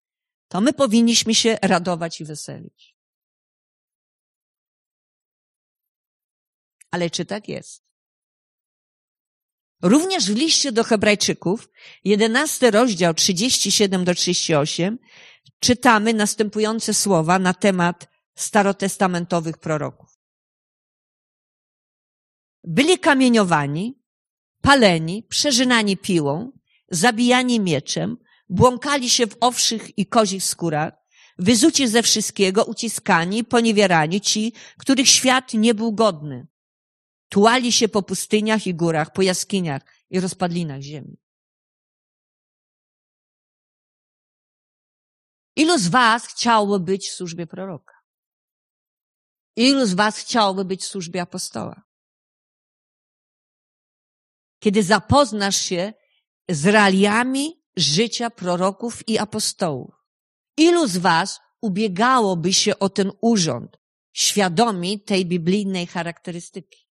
to 0.48 0.60
my 0.60 0.72
powinniśmy 0.72 1.34
się 1.34 1.58
radować 1.62 2.20
i 2.20 2.24
weselić. 2.24 2.96
Ale 6.90 7.10
czy 7.10 7.24
tak 7.24 7.48
jest? 7.48 7.88
Również 9.82 10.30
w 10.30 10.36
liście 10.36 10.72
do 10.72 10.84
Hebrajczyków, 10.84 11.68
11 12.04 12.70
rozdział 12.70 13.14
37 13.14 14.04
do 14.04 14.14
38, 14.14 14.98
czytamy 15.60 16.14
następujące 16.14 16.94
słowa 16.94 17.38
na 17.38 17.54
temat 17.54 18.08
starotestamentowych 18.34 19.58
proroków. 19.58 20.18
Byli 22.64 22.98
kamieniowani, 22.98 23.97
paleni, 24.60 25.22
przeżynani 25.22 25.96
piłą, 25.96 26.52
zabijani 26.90 27.60
mieczem, 27.60 28.16
błąkali 28.48 29.10
się 29.10 29.26
w 29.26 29.36
owszych 29.40 29.98
i 29.98 30.06
kozich 30.06 30.44
skórach, 30.44 30.92
wyzuci 31.38 31.88
ze 31.88 32.02
wszystkiego, 32.02 32.64
uciskani, 32.64 33.44
poniewierani 33.44 34.20
ci, 34.20 34.52
których 34.78 35.08
świat 35.08 35.54
nie 35.54 35.74
był 35.74 35.92
godny. 35.92 36.46
Tułali 37.28 37.72
się 37.72 37.88
po 37.88 38.02
pustyniach 38.02 38.66
i 38.66 38.74
górach, 38.74 39.12
po 39.12 39.22
jaskiniach 39.22 39.82
i 40.10 40.20
rozpadlinach 40.20 40.80
ziemi. 40.80 41.16
Ilu 45.56 45.78
z 45.78 45.88
was 45.88 46.26
chciałoby 46.26 46.84
być 46.84 47.08
w 47.08 47.12
służbie 47.12 47.46
proroka? 47.46 47.94
Ilu 49.56 49.86
z 49.86 49.94
was 49.94 50.18
chciałoby 50.18 50.64
być 50.64 50.82
w 50.82 50.88
służbie 50.88 51.22
apostoła? 51.22 51.87
Kiedy 54.58 54.82
zapoznasz 54.82 55.56
się 55.56 55.92
z 56.48 56.66
realiami 56.66 57.62
życia 57.76 58.30
proroków 58.30 59.08
i 59.08 59.18
apostołów, 59.18 59.94
ilu 60.56 60.86
z 60.86 60.96
was 60.96 61.40
ubiegałoby 61.60 62.52
się 62.52 62.78
o 62.78 62.88
ten 62.88 63.12
urząd, 63.20 63.76
świadomi 64.12 65.00
tej 65.00 65.26
biblijnej 65.26 65.86
charakterystyki? 65.86 66.88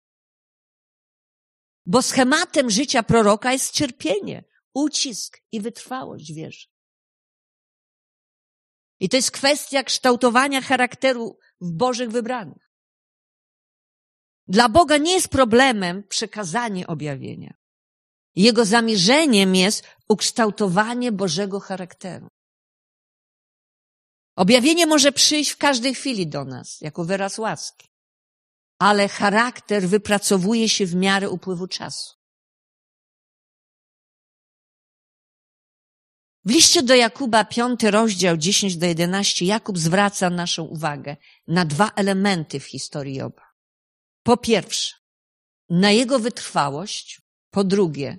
Bo 1.87 2.03
schematem 2.03 2.70
życia 2.70 3.03
proroka 3.03 3.53
jest 3.53 3.75
cierpienie, 3.75 4.44
ucisk 4.75 5.38
i 5.53 5.61
wytrwałość 5.61 6.33
wierzy. 6.33 6.66
I 9.01 9.09
to 9.09 9.16
jest 9.16 9.31
kwestia 9.31 9.83
kształtowania 9.83 10.61
charakteru 10.61 11.38
w 11.61 11.73
Bożych 11.73 12.11
wybranych. 12.11 12.69
Dla 14.51 14.69
Boga 14.69 14.97
nie 14.97 15.13
jest 15.13 15.29
problemem 15.29 16.03
przekazanie 16.09 16.87
objawienia. 16.87 17.55
Jego 18.37 18.65
zamierzeniem 18.65 19.55
jest 19.55 19.85
ukształtowanie 20.09 21.13
Bożego 21.13 21.61
charakteru. 21.61 22.29
Objawienie 24.37 24.87
może 24.87 25.13
przyjść 25.13 25.51
w 25.51 25.57
każdej 25.57 25.95
chwili 25.95 26.27
do 26.27 26.45
nas, 26.45 26.81
jako 26.81 27.05
wyraz 27.05 27.39
łaski 27.39 27.91
ale 28.81 29.09
charakter 29.09 29.89
wypracowuje 29.89 30.69
się 30.69 30.87
w 30.87 30.95
miarę 30.95 31.31
upływu 31.31 31.67
czasu. 31.67 32.15
W 36.45 36.51
liście 36.51 36.83
do 36.83 36.95
Jakuba, 36.95 37.45
piąty 37.45 37.91
rozdział, 37.91 38.37
10 38.37 38.77
do 38.77 38.87
11, 38.87 39.45
Jakub 39.45 39.79
zwraca 39.79 40.31
naszą 40.31 40.63
uwagę 40.63 41.17
na 41.47 41.65
dwa 41.65 41.91
elementy 41.97 42.61
w 42.61 42.65
historii 42.65 43.15
Joba. 43.15 43.50
Po 44.22 44.37
pierwsze, 44.37 44.94
na 45.68 45.90
jego 45.90 46.18
wytrwałość, 46.18 47.20
po 47.50 47.64
drugie, 47.64 48.18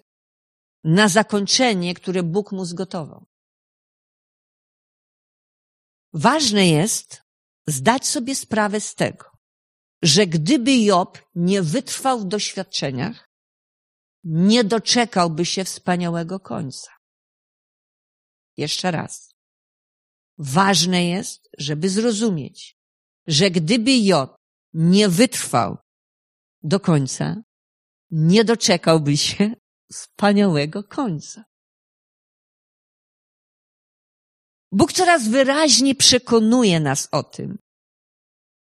na 0.83 1.07
zakończenie, 1.07 1.93
które 1.93 2.23
Bóg 2.23 2.51
mu 2.51 2.65
zgotował. 2.65 3.25
Ważne 6.13 6.67
jest 6.67 7.21
zdać 7.67 8.07
sobie 8.07 8.35
sprawę 8.35 8.81
z 8.81 8.95
tego, 8.95 9.31
że 10.01 10.27
gdyby 10.27 10.77
Job 10.77 11.19
nie 11.35 11.61
wytrwał 11.61 12.19
w 12.19 12.25
doświadczeniach, 12.25 13.29
nie 14.23 14.63
doczekałby 14.63 15.45
się 15.45 15.63
wspaniałego 15.63 16.39
końca. 16.39 16.91
Jeszcze 18.57 18.91
raz. 18.91 19.31
Ważne 20.37 21.05
jest, 21.05 21.49
żeby 21.57 21.89
zrozumieć, 21.89 22.77
że 23.27 23.51
gdyby 23.51 23.97
Job 23.97 24.35
nie 24.73 25.09
wytrwał 25.09 25.77
do 26.63 26.80
końca, 26.80 27.36
nie 28.12 28.43
doczekałby 28.43 29.17
się 29.17 29.56
wspaniałego 29.91 30.84
końca. 30.84 31.43
Bóg 34.71 34.93
coraz 34.93 35.28
wyraźniej 35.28 35.95
przekonuje 35.95 36.80
nas 36.80 37.08
o 37.12 37.24
tym, 37.24 37.58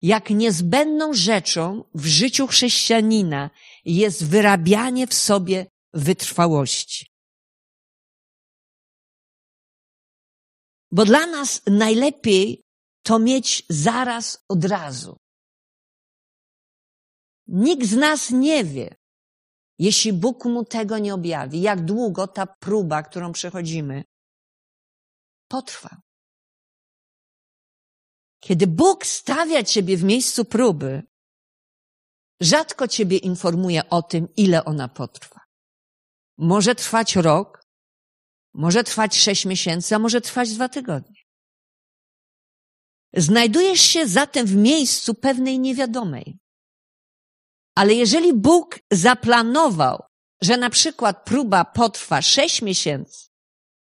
jak 0.01 0.29
niezbędną 0.29 1.13
rzeczą 1.13 1.83
w 1.93 2.05
życiu 2.05 2.47
chrześcijanina 2.47 3.49
jest 3.85 4.25
wyrabianie 4.25 5.07
w 5.07 5.13
sobie 5.13 5.65
wytrwałości. 5.93 7.05
Bo 10.91 11.05
dla 11.05 11.25
nas 11.25 11.61
najlepiej 11.67 12.63
to 13.03 13.19
mieć 13.19 13.63
zaraz 13.69 14.45
od 14.49 14.65
razu. 14.65 15.17
Nikt 17.51 17.87
z 17.87 17.95
nas 17.95 18.31
nie 18.31 18.63
wie, 18.63 18.95
jeśli 19.79 20.13
Bóg 20.13 20.45
mu 20.45 20.65
tego 20.65 20.97
nie 20.97 21.13
objawi, 21.13 21.61
jak 21.61 21.85
długo 21.85 22.27
ta 22.27 22.47
próba, 22.47 23.03
którą 23.03 23.31
przechodzimy, 23.31 24.03
potrwa. 25.47 26.01
Kiedy 28.39 28.67
Bóg 28.67 29.05
stawia 29.05 29.63
ciebie 29.63 29.97
w 29.97 30.03
miejscu 30.03 30.45
próby, 30.45 31.03
rzadko 32.41 32.87
ciebie 32.87 33.17
informuje 33.17 33.89
o 33.89 34.01
tym, 34.01 34.27
ile 34.37 34.65
ona 34.65 34.87
potrwa. 34.87 35.39
Może 36.37 36.75
trwać 36.75 37.15
rok, 37.15 37.63
może 38.53 38.83
trwać 38.83 39.17
sześć 39.17 39.45
miesięcy, 39.45 39.95
a 39.95 39.99
może 39.99 40.21
trwać 40.21 40.53
dwa 40.53 40.69
tygodnie. 40.69 41.21
Znajdujesz 43.13 43.81
się 43.81 44.07
zatem 44.07 44.45
w 44.45 44.55
miejscu 44.55 45.13
pewnej 45.13 45.59
niewiadomej. 45.59 46.39
Ale 47.79 47.93
jeżeli 47.93 48.33
Bóg 48.33 48.79
zaplanował, 48.91 50.03
że 50.41 50.57
na 50.57 50.69
przykład 50.69 51.25
próba 51.25 51.65
potrwa 51.65 52.21
sześć 52.21 52.61
miesięcy, 52.61 53.27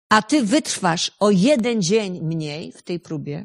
a 0.08 0.22
ty 0.22 0.42
wytrwasz 0.42 1.12
o 1.20 1.30
jeden 1.30 1.82
dzień 1.82 2.20
mniej 2.20 2.72
w 2.72 2.82
tej 2.82 3.00
próbie, 3.00 3.44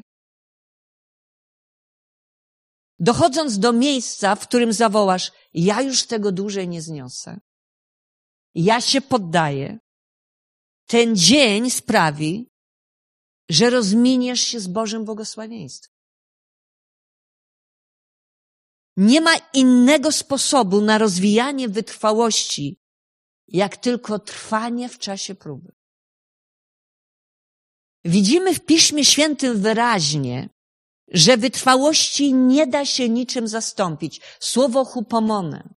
dochodząc 2.98 3.58
do 3.58 3.72
miejsca, 3.72 4.34
w 4.34 4.48
którym 4.48 4.72
zawołasz, 4.72 5.32
ja 5.54 5.82
już 5.82 6.06
tego 6.06 6.32
dłużej 6.32 6.68
nie 6.68 6.82
zniosę. 6.82 7.40
Ja 8.54 8.80
się 8.80 9.00
poddaję. 9.00 9.78
Ten 10.86 11.16
dzień 11.16 11.70
sprawi, 11.70 12.48
że 13.48 13.70
rozminiesz 13.70 14.40
się 14.40 14.60
z 14.60 14.68
Bożym 14.68 15.04
błogosławieństwem. 15.04 15.97
Nie 19.00 19.20
ma 19.20 19.36
innego 19.54 20.12
sposobu 20.12 20.80
na 20.80 20.98
rozwijanie 20.98 21.68
wytrwałości, 21.68 22.80
jak 23.48 23.76
tylko 23.76 24.18
trwanie 24.18 24.88
w 24.88 24.98
czasie 24.98 25.34
próby. 25.34 25.72
Widzimy 28.04 28.54
w 28.54 28.64
Piśmie 28.64 29.04
Świętym 29.04 29.60
wyraźnie, 29.60 30.48
że 31.08 31.36
wytrwałości 31.36 32.34
nie 32.34 32.66
da 32.66 32.84
się 32.86 33.08
niczym 33.08 33.48
zastąpić. 33.48 34.20
Słowo 34.40 34.84
hupomone, 34.84 35.74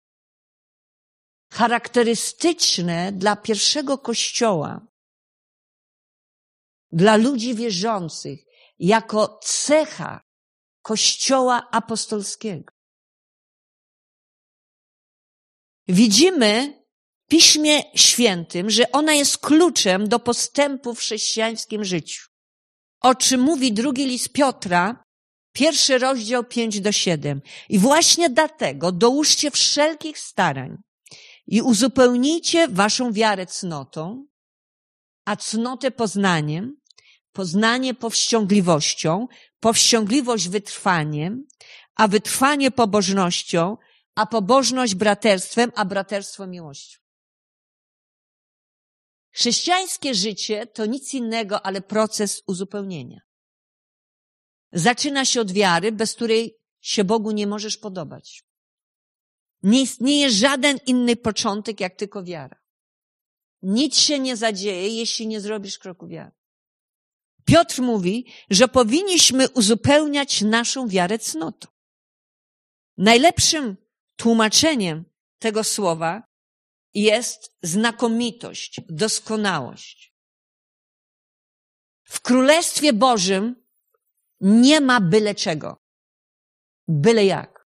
charakterystyczne 1.51 3.11
dla 3.11 3.35
pierwszego 3.35 3.97
kościoła, 3.97 4.87
dla 6.91 7.15
ludzi 7.15 7.55
wierzących, 7.55 8.39
jako 8.79 9.39
cecha 9.43 10.21
kościoła 10.81 11.67
apostolskiego. 11.71 12.78
Widzimy 15.89 16.83
w 17.25 17.29
Piśmie 17.29 17.83
Świętym, 17.95 18.69
że 18.69 18.91
ona 18.91 19.13
jest 19.13 19.37
kluczem 19.37 20.09
do 20.09 20.19
postępu 20.19 20.95
w 20.95 20.99
chrześcijańskim 20.99 21.83
życiu. 21.83 22.27
O 23.01 23.15
czym 23.15 23.41
mówi 23.41 23.73
drugi 23.73 24.05
list 24.05 24.29
Piotra, 24.29 25.03
pierwszy 25.53 25.97
rozdział 25.97 26.43
5 26.43 26.81
do 26.81 26.91
7. 26.91 27.41
I 27.69 27.79
właśnie 27.79 28.29
dlatego 28.29 28.91
dołóżcie 28.91 29.51
wszelkich 29.51 30.19
starań 30.19 30.77
i 31.47 31.61
uzupełnijcie 31.61 32.67
waszą 32.67 33.13
wiarę 33.13 33.45
cnotą, 33.45 34.27
a 35.25 35.35
cnotę 35.35 35.91
poznaniem, 35.91 36.77
poznanie 37.31 37.93
powściągliwością, 37.93 39.27
powściągliwość 39.59 40.49
wytrwaniem, 40.49 41.47
a 41.95 42.07
wytrwanie 42.07 42.71
pobożnością, 42.71 43.77
a 44.15 44.25
pobożność 44.25 44.95
braterstwem, 44.95 45.71
a 45.75 45.85
braterstwo 45.85 46.47
miłością. 46.47 46.99
Chrześcijańskie 49.31 50.15
życie 50.15 50.67
to 50.67 50.85
nic 50.85 51.13
innego, 51.13 51.65
ale 51.65 51.81
proces 51.81 52.43
uzupełnienia. 52.47 53.21
Zaczyna 54.71 55.25
się 55.25 55.41
od 55.41 55.51
wiary, 55.51 55.91
bez 55.91 56.13
której 56.13 56.57
się 56.81 57.03
Bogu 57.03 57.31
nie 57.31 57.47
możesz 57.47 57.77
podobać. 57.77 58.43
Nie 59.63 59.81
istnieje 59.81 60.29
żaden 60.29 60.77
inny 60.85 61.15
początek, 61.15 61.79
jak 61.79 61.95
tylko 61.95 62.23
wiara. 62.23 62.59
Nic 63.61 63.97
się 63.97 64.19
nie 64.19 64.37
zadzieje, 64.37 64.89
jeśli 64.89 65.27
nie 65.27 65.41
zrobisz 65.41 65.77
kroku 65.77 66.07
wiary. 66.07 66.31
Piotr 67.45 67.81
mówi, 67.81 68.25
że 68.49 68.67
powinniśmy 68.67 69.49
uzupełniać 69.49 70.41
naszą 70.41 70.87
wiarę 70.87 71.19
cnotą. 71.19 71.67
Najlepszym 72.97 73.77
tłumaczeniem 74.19 75.05
tego 75.39 75.63
słowa 75.63 76.23
jest 76.93 77.57
znakomitość, 77.61 78.81
doskonałość. 78.89 80.13
W 82.03 82.21
Królestwie 82.21 82.93
Bożym 82.93 83.65
nie 84.41 84.81
ma 84.81 85.01
byle 85.01 85.35
czego. 85.35 85.77
Byle 86.87 87.25
jak. 87.25 87.65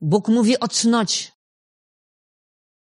Bóg 0.00 0.28
mówi 0.28 0.60
o 0.60 0.68
cnocie. 0.68 1.30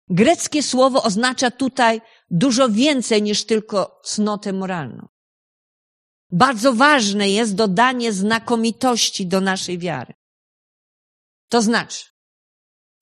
Greckie 0.09 0.63
słowo 0.63 1.03
oznacza 1.03 1.51
tutaj 1.51 2.01
dużo 2.31 2.69
więcej 2.69 3.23
niż 3.23 3.47
tylko 3.47 4.01
cnotę 4.05 4.53
moralną. 4.53 5.14
Bardzo 6.35 6.75
ważne 6.75 7.31
jest 7.31 7.55
dodanie 7.55 8.13
znakomitości 8.13 9.27
do 9.27 9.41
naszej 9.41 9.79
wiary. 9.79 10.15
To 11.49 11.63
znaczy, 11.63 12.05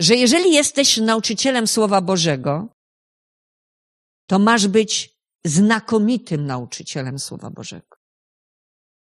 że 0.00 0.16
jeżeli 0.16 0.52
jesteś 0.52 0.96
nauczycielem 0.96 1.66
Słowa 1.66 2.00
Bożego, 2.00 2.68
to 4.26 4.38
masz 4.38 4.68
być 4.68 5.16
znakomitym 5.44 6.46
nauczycielem 6.46 7.18
Słowa 7.18 7.50
Bożego. 7.50 7.96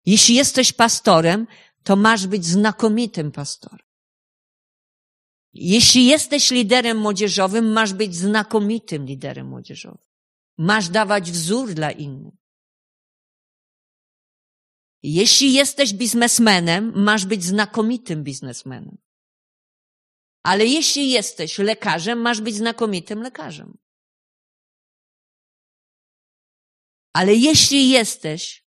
Jeśli 0.06 0.34
jesteś 0.34 0.72
pastorem, 0.72 1.46
to 1.84 1.96
masz 1.96 2.26
być 2.26 2.46
znakomitym 2.46 3.32
pastorem. 3.32 3.86
Jeśli 5.52 6.06
jesteś 6.06 6.50
liderem 6.50 6.98
młodzieżowym, 6.98 7.72
masz 7.72 7.92
być 7.92 8.16
znakomitym 8.16 9.06
liderem 9.06 9.46
młodzieżowym. 9.48 10.08
Masz 10.58 10.88
dawać 10.88 11.30
wzór 11.30 11.74
dla 11.74 11.90
innych. 11.90 12.39
Jeśli 15.02 15.52
jesteś 15.52 15.94
biznesmenem, 15.94 16.92
masz 17.04 17.26
być 17.26 17.44
znakomitym 17.44 18.24
biznesmenem. 18.24 18.98
Ale 20.42 20.66
jeśli 20.66 21.10
jesteś 21.10 21.58
lekarzem, 21.58 22.20
masz 22.20 22.40
być 22.40 22.54
znakomitym 22.54 23.22
lekarzem. 23.22 23.78
Ale 27.12 27.34
jeśli 27.34 27.90
jesteś 27.90 28.66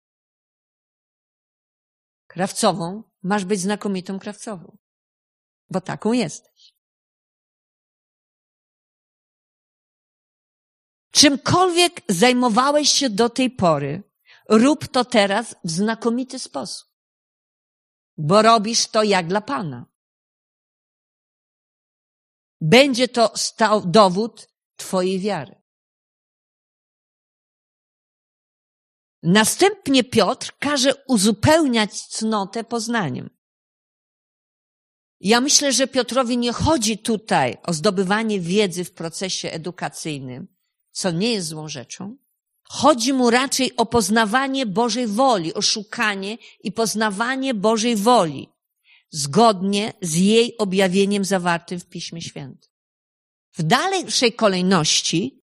krawcową, 2.27 3.03
masz 3.23 3.45
być 3.45 3.61
znakomitą 3.61 4.19
krawcową. 4.19 4.79
Bo 5.71 5.81
taką 5.81 6.13
jesteś. 6.13 6.75
Czymkolwiek 11.11 12.01
zajmowałeś 12.09 12.89
się 12.89 13.11
do 13.11 13.29
tej 13.31 13.51
pory, 13.51 14.12
rób 14.49 14.89
to 14.89 15.05
teraz 15.05 15.55
w 15.65 15.71
znakomity 15.71 16.39
sposób. 16.39 16.89
Bo 18.17 18.43
robisz 18.43 18.87
to 18.87 19.03
jak 19.03 19.27
dla 19.27 19.41
Pana. 19.41 19.87
Będzie 22.61 23.09
to 23.09 23.33
stał 23.37 23.87
dowód 23.87 24.49
Twojej 24.77 25.21
wiary. 25.21 25.63
Następnie 29.23 30.05
Piotr 30.05 30.53
każe 30.59 30.95
uzupełniać 31.07 32.03
cnotę 32.03 32.65
poznaniem. 32.65 33.31
Ja 35.21 35.41
myślę, 35.41 35.73
że 35.73 35.87
Piotrowi 35.87 36.39
nie 36.39 36.53
chodzi 36.53 36.99
tutaj 36.99 37.59
o 37.63 37.73
zdobywanie 37.73 38.41
wiedzy 38.41 38.85
w 38.85 38.93
procesie 38.93 39.51
edukacyjnym, 39.51 40.49
co 40.91 41.11
nie 41.11 41.33
jest 41.33 41.49
złą 41.49 41.69
rzeczą. 41.69 42.17
Chodzi 42.75 43.13
mu 43.13 43.31
raczej 43.31 43.77
o 43.77 43.87
poznawanie 43.87 44.67
Bożej 44.67 45.07
woli, 45.07 45.55
o 45.55 45.63
szukanie 45.63 46.39
i 46.63 46.73
poznawanie 46.73 47.55
Bożej 47.55 47.97
woli, 47.97 48.49
zgodnie 49.11 49.93
z 50.03 50.15
jej 50.15 50.57
objawieniem 50.59 51.25
zawartym 51.25 51.81
w 51.81 51.87
Piśmie 51.87 52.23
Świętym. 52.23 52.71
W 53.53 53.63
dalszej 53.63 54.33
kolejności 54.33 55.43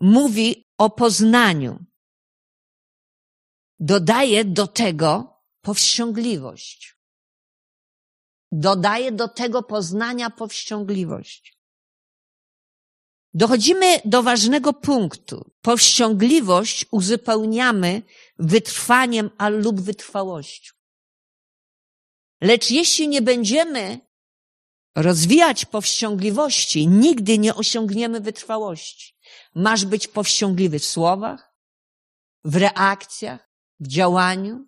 mówi 0.00 0.64
o 0.78 0.90
poznaniu. 0.90 1.84
Dodaje 3.80 4.44
do 4.44 4.66
tego 4.66 5.40
powściągliwość. 5.60 6.96
Dodaje 8.52 9.12
do 9.12 9.28
tego 9.28 9.62
poznania 9.62 10.30
powściągliwość. 10.30 11.57
Dochodzimy 13.34 14.00
do 14.04 14.22
ważnego 14.22 14.72
punktu. 14.72 15.50
Powściągliwość 15.62 16.86
uzupełniamy 16.90 18.02
wytrwaniem 18.38 19.30
lub 19.50 19.80
wytrwałością. 19.80 20.74
Lecz 22.40 22.70
jeśli 22.70 23.08
nie 23.08 23.22
będziemy 23.22 24.00
rozwijać 24.94 25.64
powściągliwości, 25.64 26.86
nigdy 26.86 27.38
nie 27.38 27.54
osiągniemy 27.54 28.20
wytrwałości. 28.20 29.14
Masz 29.54 29.84
być 29.84 30.08
powściągliwy 30.08 30.78
w 30.78 30.84
słowach, 30.84 31.54
w 32.44 32.56
reakcjach, 32.56 33.50
w 33.80 33.86
działaniu. 33.86 34.67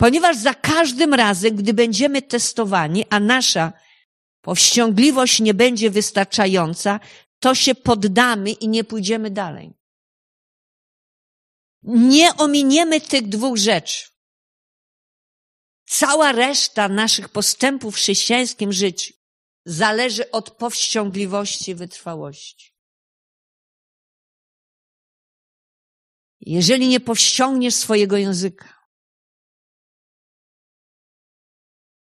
Ponieważ 0.00 0.36
za 0.36 0.54
każdym 0.54 1.14
razem, 1.14 1.56
gdy 1.56 1.74
będziemy 1.74 2.22
testowani, 2.22 3.04
a 3.10 3.20
nasza 3.20 3.72
powściągliwość 4.40 5.40
nie 5.40 5.54
będzie 5.54 5.90
wystarczająca, 5.90 7.00
to 7.38 7.54
się 7.54 7.74
poddamy 7.74 8.50
i 8.50 8.68
nie 8.68 8.84
pójdziemy 8.84 9.30
dalej. 9.30 9.72
Nie 11.82 12.36
ominiemy 12.36 13.00
tych 13.00 13.28
dwóch 13.28 13.56
rzeczy. 13.56 14.06
Cała 15.86 16.32
reszta 16.32 16.88
naszych 16.88 17.28
postępów 17.28 17.94
w 17.94 17.98
chrześcijańskim 17.98 18.72
życiu 18.72 19.14
zależy 19.64 20.30
od 20.30 20.50
powściągliwości 20.50 21.70
i 21.70 21.74
wytrwałości. 21.74 22.74
Jeżeli 26.40 26.88
nie 26.88 27.00
powściągniesz 27.00 27.74
swojego 27.74 28.16
języka, 28.16 28.79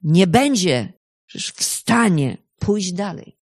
nie 0.03 0.27
będziesz 0.27 1.53
w 1.55 1.65
stanie 1.65 2.39
pójść 2.59 2.93
dalej. 2.93 3.39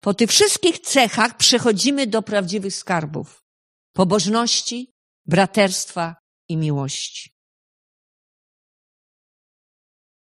Po 0.00 0.14
tych 0.14 0.30
wszystkich 0.30 0.78
cechach 0.78 1.36
przechodzimy 1.36 2.06
do 2.06 2.22
prawdziwych 2.22 2.74
skarbów 2.74 3.46
pobożności, 3.92 4.94
braterstwa 5.26 6.16
i 6.48 6.56
miłości. 6.56 7.36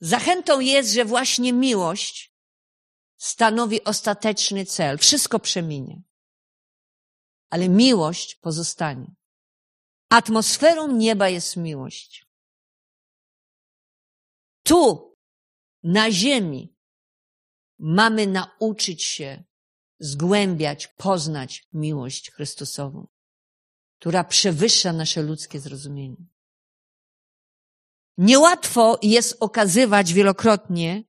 Zachętą 0.00 0.60
jest, 0.60 0.92
że 0.92 1.04
właśnie 1.04 1.52
miłość 1.52 2.34
stanowi 3.16 3.84
ostateczny 3.84 4.66
cel. 4.66 4.98
Wszystko 4.98 5.38
przeminie. 5.38 6.02
Ale 7.50 7.68
miłość 7.68 8.34
pozostanie. 8.34 9.14
Atmosferą 10.10 10.92
nieba 10.92 11.28
jest 11.28 11.56
miłość. 11.56 12.25
Tu, 14.66 15.14
na 15.82 16.10
ziemi, 16.10 16.76
mamy 17.78 18.26
nauczyć 18.26 19.04
się 19.04 19.44
zgłębiać, 19.98 20.88
poznać 20.88 21.68
miłość 21.72 22.30
Chrystusową, 22.30 23.06
która 23.98 24.24
przewyższa 24.24 24.92
nasze 24.92 25.22
ludzkie 25.22 25.60
zrozumienie. 25.60 26.26
Niełatwo 28.18 28.98
jest 29.02 29.36
okazywać 29.40 30.12
wielokrotnie 30.12 31.04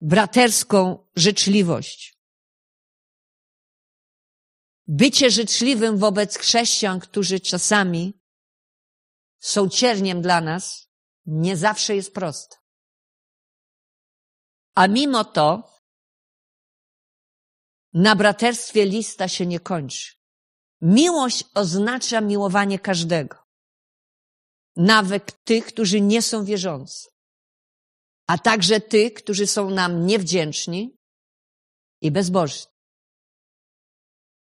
braterską 0.00 1.06
życzliwość. 1.16 2.18
Bycie 4.86 5.30
życzliwym 5.30 5.98
wobec 5.98 6.38
chrześcijan, 6.38 7.00
którzy 7.00 7.40
czasami 7.40 8.20
są 9.38 9.68
cierniem 9.68 10.22
dla 10.22 10.40
nas, 10.40 10.87
nie 11.28 11.56
zawsze 11.56 11.96
jest 11.96 12.14
proste. 12.14 12.56
A 14.74 14.88
mimo 14.88 15.24
to 15.24 15.72
na 17.92 18.16
braterstwie 18.16 18.84
lista 18.86 19.28
się 19.28 19.46
nie 19.46 19.60
kończy. 19.60 20.12
Miłość 20.80 21.44
oznacza 21.54 22.20
miłowanie 22.20 22.78
każdego 22.78 23.48
nawet 24.78 25.44
tych, 25.44 25.66
którzy 25.66 26.00
nie 26.00 26.22
są 26.22 26.44
wierzący, 26.44 27.08
a 28.26 28.38
także 28.38 28.80
tych, 28.80 29.14
którzy 29.14 29.46
są 29.46 29.70
nam 29.70 30.06
niewdzięczni 30.06 30.96
i 32.00 32.10
bezbożni. 32.10 32.72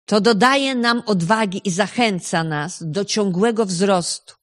To 0.06 0.22
dodaje 0.22 0.76
nam 0.76 1.04
odwagi 1.06 1.62
i 1.68 1.72
zachęca 1.72 2.44
nas 2.44 2.84
do 2.84 3.06
ciągłego 3.06 3.66
wzrostu, 3.66 4.34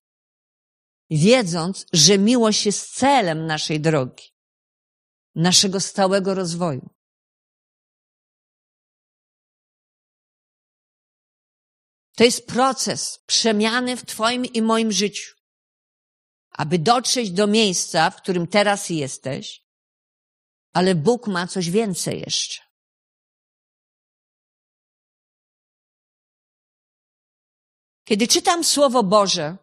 wiedząc, 1.18 1.86
że 1.92 2.18
miłość 2.18 2.66
jest 2.66 2.94
celem 2.94 3.46
naszej 3.46 3.80
drogi, 3.80 4.24
naszego 5.34 5.80
stałego 5.80 6.34
rozwoju. 6.34 6.90
To 12.16 12.24
jest 12.24 12.46
proces 12.46 13.18
przemiany 13.26 13.96
w 13.96 14.06
Twoim 14.06 14.44
i 14.44 14.62
moim 14.62 14.92
życiu 14.92 15.42
aby 16.52 16.78
dotrzeć 16.78 17.30
do 17.30 17.46
miejsca, 17.46 18.10
w 18.10 18.16
którym 18.16 18.46
teraz 18.46 18.90
jesteś, 18.90 19.64
ale 20.72 20.94
Bóg 20.94 21.26
ma 21.26 21.46
coś 21.46 21.70
więcej 21.70 22.20
jeszcze. 22.20 22.62
Kiedy 28.04 28.28
czytam 28.28 28.64
Słowo 28.64 29.02
Boże, 29.02 29.56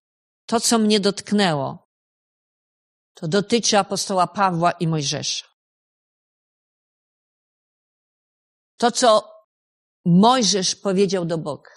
to 0.50 0.60
co 0.60 0.80
mnie 0.80 1.00
dotknęło, 1.00 1.88
to 3.14 3.28
dotyczy 3.28 3.78
apostoła 3.78 4.28
Pawła 4.28 4.72
i 4.72 4.88
Mojżesza. 4.88 5.46
To, 8.78 8.92
co 8.92 9.32
Mojżesz 10.06 10.76
powiedział 10.76 11.26
do 11.26 11.38
Boga. 11.38 11.72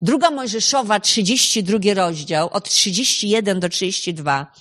Druga 0.00 0.30
Mojżeszowa, 0.30 1.00
32 1.00 1.94
rozdział, 1.94 2.48
od 2.52 2.64
31 2.64 3.60
do 3.60 3.68
32 3.68 4.52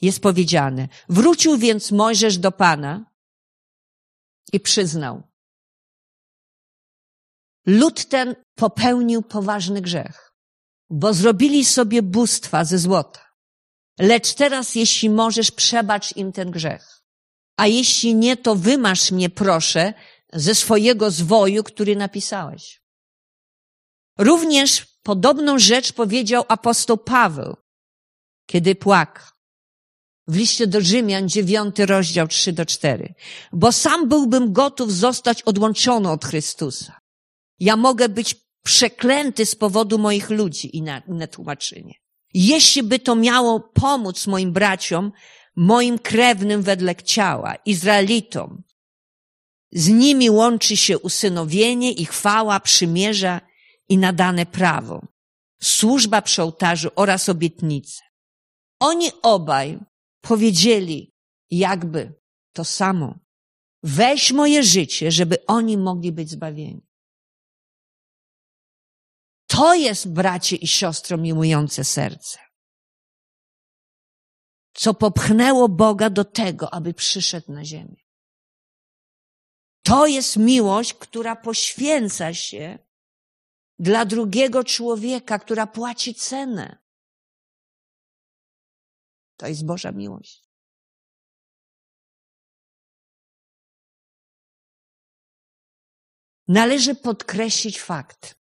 jest 0.00 0.22
powiedziane. 0.22 0.88
Wrócił 1.08 1.58
więc 1.58 1.92
Mojżesz 1.92 2.38
do 2.38 2.52
Pana 2.52 3.10
i 4.52 4.60
przyznał. 4.60 5.22
Lud 7.66 8.08
ten 8.08 8.36
popełnił 8.54 9.22
poważny 9.22 9.80
grzech, 9.80 10.27
bo 10.90 11.14
zrobili 11.14 11.64
sobie 11.64 12.02
bóstwa 12.02 12.64
ze 12.64 12.78
złota. 12.78 13.20
Lecz 13.98 14.34
teraz, 14.34 14.74
jeśli 14.74 15.10
możesz, 15.10 15.50
przebacz 15.50 16.16
im 16.16 16.32
ten 16.32 16.50
grzech. 16.50 17.02
A 17.56 17.66
jeśli 17.66 18.14
nie, 18.14 18.36
to 18.36 18.54
wymasz 18.54 19.10
mnie, 19.10 19.30
proszę, 19.30 19.94
ze 20.32 20.54
swojego 20.54 21.10
zwoju, 21.10 21.64
który 21.64 21.96
napisałeś. 21.96 22.82
Również 24.18 24.86
podobną 25.02 25.58
rzecz 25.58 25.92
powiedział 25.92 26.44
apostoł 26.48 26.98
Paweł, 26.98 27.56
kiedy 28.46 28.74
płakał. 28.74 29.26
W 30.28 30.36
liście 30.36 30.66
do 30.66 30.80
Rzymian, 30.80 31.28
dziewiąty 31.28 31.86
rozdział, 31.86 32.28
trzy 32.28 32.52
do 32.52 32.66
cztery. 32.66 33.14
Bo 33.52 33.72
sam 33.72 34.08
byłbym 34.08 34.52
gotów 34.52 34.92
zostać 34.92 35.42
odłączony 35.42 36.10
od 36.10 36.24
Chrystusa. 36.24 37.00
Ja 37.60 37.76
mogę 37.76 38.08
być 38.08 38.47
przeklęty 38.62 39.46
z 39.46 39.54
powodu 39.54 39.98
moich 39.98 40.30
ludzi, 40.30 40.76
inne 40.76 41.28
tłumaczenie. 41.30 41.94
Jeśli 42.34 42.82
by 42.82 42.98
to 42.98 43.16
miało 43.16 43.60
pomóc 43.60 44.26
moim 44.26 44.52
braciom, 44.52 45.12
moim 45.56 45.98
krewnym 45.98 46.62
wedle 46.62 46.96
ciała, 46.96 47.54
Izraelitom, 47.54 48.62
z 49.72 49.88
nimi 49.88 50.30
łączy 50.30 50.76
się 50.76 50.98
usynowienie 50.98 51.92
i 51.92 52.04
chwała 52.04 52.60
przymierza 52.60 53.40
i 53.88 53.98
nadane 53.98 54.46
prawo, 54.46 55.06
służba 55.62 56.22
przy 56.22 56.42
ołtarzu 56.42 56.88
oraz 56.96 57.28
obietnice. 57.28 58.02
Oni 58.80 59.10
obaj 59.22 59.78
powiedzieli 60.20 61.14
jakby 61.50 62.14
to 62.52 62.64
samo. 62.64 63.18
Weź 63.82 64.32
moje 64.32 64.62
życie, 64.62 65.10
żeby 65.10 65.46
oni 65.46 65.76
mogli 65.76 66.12
być 66.12 66.30
zbawieni. 66.30 66.87
To 69.58 69.74
jest, 69.74 70.12
bracie 70.12 70.56
i 70.56 70.66
siostro, 70.66 71.18
miłujące 71.18 71.84
serce. 71.84 72.38
Co 74.74 74.94
popchnęło 74.94 75.68
Boga 75.68 76.10
do 76.10 76.24
tego, 76.24 76.74
aby 76.74 76.94
przyszedł 76.94 77.52
na 77.52 77.64
ziemię. 77.64 78.04
To 79.82 80.06
jest 80.06 80.36
miłość, 80.36 80.94
która 80.94 81.36
poświęca 81.36 82.34
się 82.34 82.78
dla 83.78 84.04
drugiego 84.04 84.64
człowieka, 84.64 85.38
która 85.38 85.66
płaci 85.66 86.14
cenę. 86.14 86.78
To 89.36 89.46
jest 89.46 89.66
Boża 89.66 89.92
miłość. 89.92 90.48
Należy 96.48 96.94
podkreślić 96.94 97.80
fakt, 97.80 98.38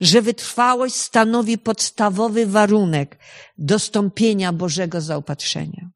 że 0.00 0.22
wytrwałość 0.22 0.94
stanowi 0.94 1.58
podstawowy 1.58 2.46
warunek 2.46 3.18
dostąpienia 3.58 4.52
Bożego 4.52 5.00
zaopatrzenia. 5.00 5.90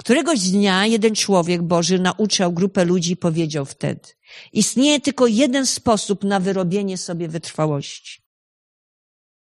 Któregoś 0.00 0.40
dnia 0.40 0.86
jeden 0.86 1.14
człowiek 1.14 1.62
Boży 1.62 1.98
nauczał 1.98 2.52
grupę 2.52 2.84
ludzi 2.84 3.12
i 3.12 3.16
powiedział 3.16 3.64
wtedy, 3.64 4.08
istnieje 4.52 5.00
tylko 5.00 5.26
jeden 5.26 5.66
sposób 5.66 6.24
na 6.24 6.40
wyrobienie 6.40 6.98
sobie 6.98 7.28
wytrwałości. 7.28 8.22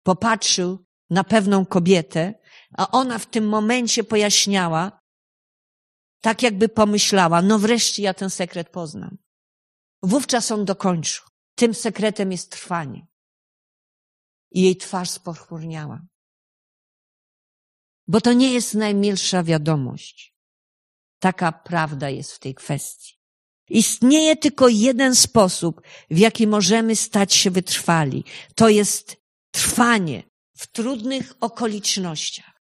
popatrzył 0.03 0.85
na 1.09 1.23
pewną 1.23 1.65
kobietę, 1.65 2.33
a 2.77 2.91
ona 2.91 3.19
w 3.19 3.25
tym 3.25 3.47
momencie 3.47 4.03
pojaśniała, 4.03 4.99
tak 6.21 6.43
jakby 6.43 6.69
pomyślała, 6.69 7.41
no 7.41 7.59
wreszcie 7.59 8.03
ja 8.03 8.13
ten 8.13 8.29
sekret 8.29 8.69
poznam. 8.69 9.17
Wówczas 10.03 10.51
on 10.51 10.65
dokończył. 10.65 11.25
Tym 11.57 11.73
sekretem 11.73 12.31
jest 12.31 12.51
trwanie. 12.51 13.07
I 14.51 14.61
jej 14.61 14.77
twarz 14.77 15.09
spochmurniała. 15.09 16.01
Bo 18.07 18.21
to 18.21 18.33
nie 18.33 18.53
jest 18.53 18.73
najmilsza 18.73 19.43
wiadomość. 19.43 20.35
Taka 21.19 21.51
prawda 21.51 22.09
jest 22.09 22.33
w 22.33 22.39
tej 22.39 22.55
kwestii. 22.55 23.13
Istnieje 23.69 24.35
tylko 24.35 24.67
jeden 24.67 25.15
sposób, 25.15 25.81
w 26.09 26.17
jaki 26.17 26.47
możemy 26.47 26.95
stać 26.95 27.33
się 27.33 27.51
wytrwali. 27.51 28.23
To 28.55 28.69
jest 28.69 29.17
trwanie 29.51 30.23
w 30.57 30.67
trudnych 30.67 31.33
okolicznościach. 31.39 32.61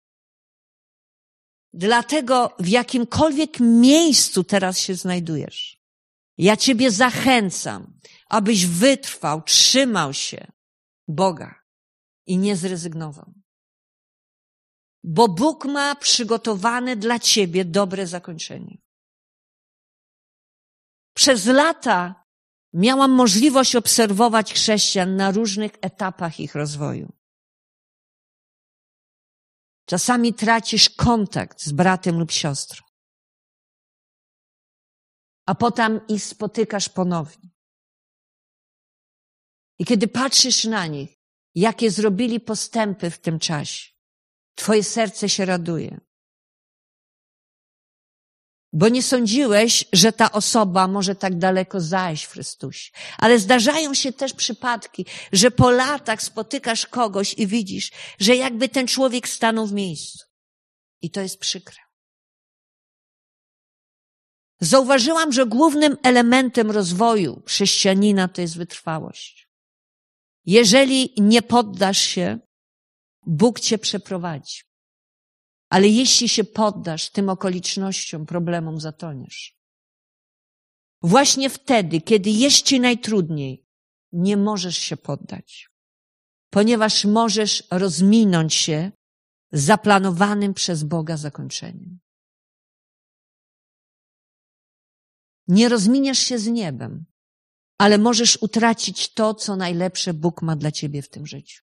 Dlatego 1.73 2.55
w 2.59 2.67
jakimkolwiek 2.67 3.59
miejscu 3.59 4.43
teraz 4.43 4.79
się 4.79 4.95
znajdujesz, 4.95 5.83
ja 6.37 6.57
Ciebie 6.57 6.91
zachęcam, 6.91 7.99
abyś 8.29 8.65
wytrwał, 8.65 9.41
trzymał 9.41 10.13
się 10.13 10.51
Boga 11.07 11.63
i 12.27 12.37
nie 12.37 12.55
zrezygnował. 12.55 13.33
Bo 15.03 15.27
Bóg 15.27 15.65
ma 15.65 15.95
przygotowane 15.95 16.95
dla 16.95 17.19
Ciebie 17.19 17.65
dobre 17.65 18.07
zakończenie. 18.07 18.77
Przez 21.13 21.45
lata 21.45 22.25
miałam 22.73 23.11
możliwość 23.11 23.75
obserwować 23.75 24.53
chrześcijan 24.53 25.15
na 25.15 25.31
różnych 25.31 25.71
etapach 25.81 26.39
ich 26.39 26.55
rozwoju. 26.55 27.13
Czasami 29.85 30.33
tracisz 30.33 30.89
kontakt 30.89 31.61
z 31.61 31.71
bratem 31.71 32.19
lub 32.19 32.31
siostrą, 32.31 32.85
a 35.45 35.55
potem 35.55 36.07
ich 36.07 36.23
spotykasz 36.23 36.89
ponownie. 36.89 37.52
I 39.79 39.85
kiedy 39.85 40.07
patrzysz 40.07 40.63
na 40.63 40.87
nich, 40.87 41.09
jakie 41.55 41.91
zrobili 41.91 42.39
postępy 42.39 43.09
w 43.09 43.19
tym 43.19 43.39
czasie, 43.39 43.93
Twoje 44.55 44.83
serce 44.83 45.29
się 45.29 45.45
raduje 45.45 45.99
bo 48.73 48.89
nie 48.89 49.03
sądziłeś, 49.03 49.85
że 49.93 50.13
ta 50.13 50.31
osoba 50.31 50.87
może 50.87 51.15
tak 51.15 51.37
daleko 51.37 51.81
zajść 51.81 52.23
w 52.23 52.31
Chrystusie. 52.31 52.91
Ale 53.17 53.39
zdarzają 53.39 53.93
się 53.93 54.13
też 54.13 54.33
przypadki, 54.33 55.05
że 55.31 55.51
po 55.51 55.71
latach 55.71 56.21
spotykasz 56.21 56.87
kogoś 56.87 57.33
i 57.33 57.47
widzisz, 57.47 57.91
że 58.19 58.35
jakby 58.35 58.69
ten 58.69 58.87
człowiek 58.87 59.27
stanął 59.27 59.67
w 59.67 59.73
miejscu. 59.73 60.25
I 61.01 61.11
to 61.11 61.21
jest 61.21 61.39
przykre. 61.39 61.77
Zauważyłam, 64.59 65.31
że 65.31 65.45
głównym 65.45 65.97
elementem 66.03 66.71
rozwoju 66.71 67.43
chrześcijanina 67.45 68.27
to 68.27 68.41
jest 68.41 68.57
wytrwałość. 68.57 69.49
Jeżeli 70.45 71.13
nie 71.17 71.41
poddasz 71.41 71.97
się, 71.97 72.39
Bóg 73.25 73.59
cię 73.59 73.77
przeprowadzi. 73.77 74.61
Ale 75.69 75.87
jeśli 75.87 76.29
się 76.29 76.43
poddasz 76.43 77.09
tym 77.09 77.29
okolicznościom, 77.29 78.25
problemom, 78.25 78.79
zatoniesz. 78.79 79.57
Właśnie 81.01 81.49
wtedy, 81.49 82.01
kiedy 82.01 82.29
jest 82.29 82.61
ci 82.61 82.79
najtrudniej, 82.79 83.65
nie 84.11 84.37
możesz 84.37 84.77
się 84.77 84.97
poddać, 84.97 85.69
ponieważ 86.49 87.05
możesz 87.05 87.63
rozminąć 87.71 88.53
się 88.53 88.91
zaplanowanym 89.51 90.53
przez 90.53 90.83
Boga 90.83 91.17
zakończeniem. 91.17 91.99
Nie 95.47 95.69
rozminiesz 95.69 96.19
się 96.19 96.39
z 96.39 96.47
niebem, 96.47 97.05
ale 97.77 97.97
możesz 97.97 98.37
utracić 98.41 99.13
to, 99.13 99.33
co 99.33 99.55
najlepsze 99.55 100.13
Bóg 100.13 100.41
ma 100.41 100.55
dla 100.55 100.71
ciebie 100.71 101.01
w 101.01 101.09
tym 101.09 101.27
życiu. 101.27 101.63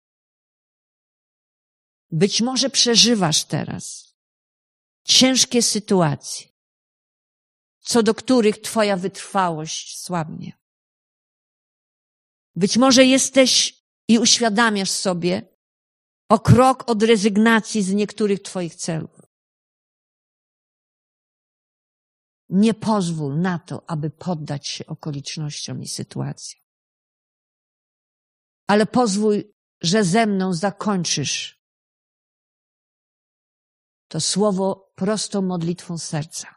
Być 2.10 2.40
może 2.40 2.70
przeżywasz 2.70 3.44
teraz 3.44 4.14
ciężkie 5.04 5.62
sytuacje, 5.62 6.48
co 7.80 8.02
do 8.02 8.14
których 8.14 8.58
Twoja 8.58 8.96
wytrwałość 8.96 9.98
słabnie. 9.98 10.52
Być 12.56 12.76
może 12.76 13.04
jesteś 13.04 13.82
i 14.08 14.18
uświadamiasz 14.18 14.90
sobie 14.90 15.56
o 16.28 16.38
krok 16.38 16.90
od 16.90 17.02
rezygnacji 17.02 17.82
z 17.82 17.92
niektórych 17.92 18.42
Twoich 18.42 18.74
celów. 18.74 19.15
Nie 22.48 22.74
pozwól 22.74 23.40
na 23.40 23.58
to, 23.58 23.90
aby 23.90 24.10
poddać 24.10 24.68
się 24.68 24.86
okolicznościom 24.86 25.82
i 25.82 25.88
sytuacjom. 25.88 26.62
Ale 28.66 28.86
pozwól, 28.86 29.42
że 29.80 30.04
ze 30.04 30.26
mną 30.26 30.54
zakończysz 30.54 31.62
to 34.08 34.20
słowo 34.20 34.92
prostą 34.94 35.42
modlitwą 35.42 35.98
serca, 35.98 36.54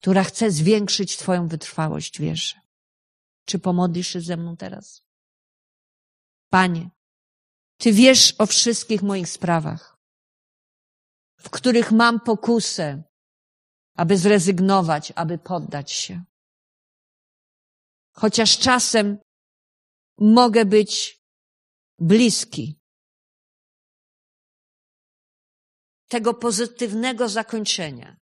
która 0.00 0.24
chce 0.24 0.50
zwiększyć 0.50 1.16
Twoją 1.16 1.48
wytrwałość 1.48 2.20
wierzy. 2.20 2.54
Czy 3.44 3.58
pomodlisz 3.58 4.08
się 4.08 4.20
ze 4.20 4.36
mną 4.36 4.56
teraz? 4.56 5.02
Panie, 6.50 6.90
Ty 7.78 7.92
wiesz 7.92 8.34
o 8.38 8.46
wszystkich 8.46 9.02
moich 9.02 9.28
sprawach, 9.28 9.98
w 11.36 11.50
których 11.50 11.92
mam 11.92 12.20
pokusę, 12.20 13.02
aby 13.96 14.18
zrezygnować, 14.18 15.12
aby 15.16 15.38
poddać 15.38 15.92
się. 15.92 16.24
Chociaż 18.12 18.58
czasem 18.58 19.18
mogę 20.18 20.64
być 20.64 21.22
bliski, 21.98 22.78
tego 26.08 26.34
pozytywnego 26.34 27.28
zakończenia. 27.28 28.16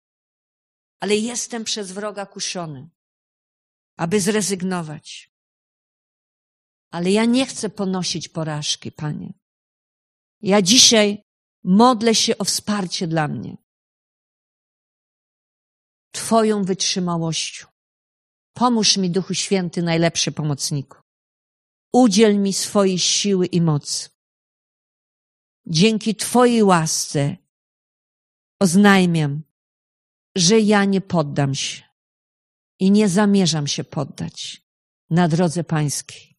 Ale 1.01 1.16
jestem 1.16 1.64
przez 1.64 1.93
wroga 1.93 2.27
kuszony, 2.27 2.91
aby 3.97 4.20
zrezygnować. 4.20 5.33
Ale 6.91 7.11
ja 7.11 7.25
nie 7.25 7.47
chcę 7.47 7.70
ponosić 7.70 8.29
porażki, 8.29 8.93
Panie. 8.93 9.33
Ja 10.41 10.62
dzisiaj 10.62 11.22
modlę 11.64 12.14
się 12.14 12.39
o 12.39 12.45
wsparcie 12.45 13.07
dla 13.07 13.29
mnie. 13.29 13.64
Twoją 16.15 16.65
wytrzymałością. 16.65 17.67
Pomóż 18.53 18.97
mi, 18.97 19.11
Duchu 19.11 19.35
Święty, 19.35 19.83
najlepszy 19.83 20.33
pomocniku. 20.33 20.97
Udziel 21.93 22.39
mi 22.39 22.53
swojej 22.53 22.99
siły 22.99 23.47
i 23.47 23.61
mocy. 23.61 24.09
Dzięki 25.67 26.15
Twojej 26.17 26.62
łasce 26.62 27.37
oznajmiam, 28.61 29.43
że 30.37 30.61
ja 30.61 30.85
nie 30.85 31.01
poddam 31.01 31.55
się 31.55 31.83
i 32.81 32.91
nie 32.91 33.09
zamierzam 33.09 33.67
się 33.67 33.85
poddać 33.85 34.62
na 35.11 35.29
drodze 35.29 35.65
pańskiej. 35.65 36.37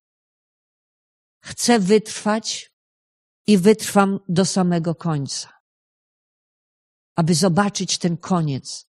Chcę 1.44 1.80
wytrwać 1.80 2.72
i 3.48 3.58
wytrwam 3.58 4.20
do 4.30 4.46
samego 4.46 4.96
końca, 4.96 5.62
aby 7.16 7.36
zobaczyć 7.36 7.98
ten 7.98 8.18
koniec, 8.18 8.95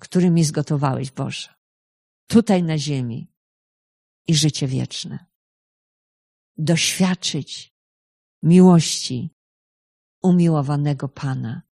który 0.00 0.30
mi 0.30 0.44
zgotowałeś, 0.44 1.10
Boże, 1.10 1.54
tutaj 2.26 2.62
na 2.62 2.78
ziemi 2.78 3.32
i 4.26 4.34
życie 4.34 4.66
wieczne. 4.66 5.26
Doświadczyć 6.56 7.74
miłości 8.42 9.30
umiłowanego 10.22 11.08
Pana 11.08 11.68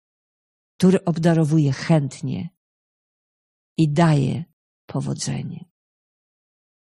który 0.78 1.04
obdarowuje 1.04 1.72
chętnie 1.72 2.50
i 3.76 3.88
daje 3.88 4.44
powodzenie. 4.86 5.64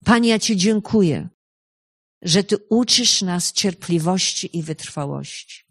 Panie, 0.05 0.29
ja 0.29 0.39
Ci 0.39 0.57
dziękuję, 0.57 1.29
że 2.21 2.43
Ty 2.43 2.57
uczysz 2.69 3.21
nas 3.21 3.53
cierpliwości 3.53 4.57
i 4.57 4.63
wytrwałości. 4.63 5.63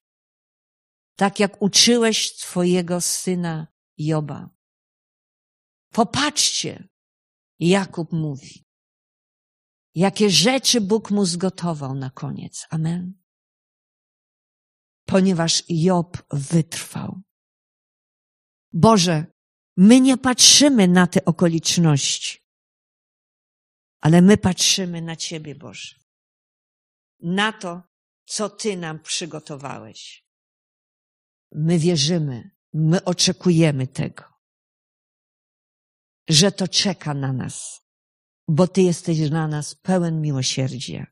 Tak 1.16 1.40
jak 1.40 1.62
uczyłeś 1.62 2.36
Twojego 2.36 3.00
syna 3.00 3.66
Joba. 3.98 4.55
Popatrzcie, 5.96 6.88
Jakub 7.58 8.12
mówi, 8.12 8.64
jakie 9.94 10.30
rzeczy 10.30 10.80
Bóg 10.80 11.10
mu 11.10 11.24
zgotował 11.24 11.94
na 11.94 12.10
koniec. 12.10 12.66
Amen. 12.70 13.22
Ponieważ 15.06 15.62
Job 15.68 16.22
wytrwał. 16.30 17.20
Boże, 18.72 19.26
my 19.76 20.00
nie 20.00 20.16
patrzymy 20.16 20.88
na 20.88 21.06
te 21.06 21.24
okoliczności, 21.24 22.38
ale 24.00 24.22
my 24.22 24.36
patrzymy 24.36 25.02
na 25.02 25.16
Ciebie, 25.16 25.54
Boże. 25.54 25.96
Na 27.20 27.52
to, 27.52 27.82
co 28.24 28.48
Ty 28.48 28.76
nam 28.76 29.00
przygotowałeś. 29.00 30.26
My 31.52 31.78
wierzymy, 31.78 32.50
my 32.72 33.04
oczekujemy 33.04 33.86
tego, 33.86 34.35
że 36.28 36.52
to 36.52 36.68
czeka 36.68 37.14
na 37.14 37.32
nas, 37.32 37.82
bo 38.48 38.66
Ty 38.66 38.82
jesteś 38.82 39.30
dla 39.30 39.48
nas 39.48 39.74
pełen 39.74 40.20
miłosierdzia 40.20 41.06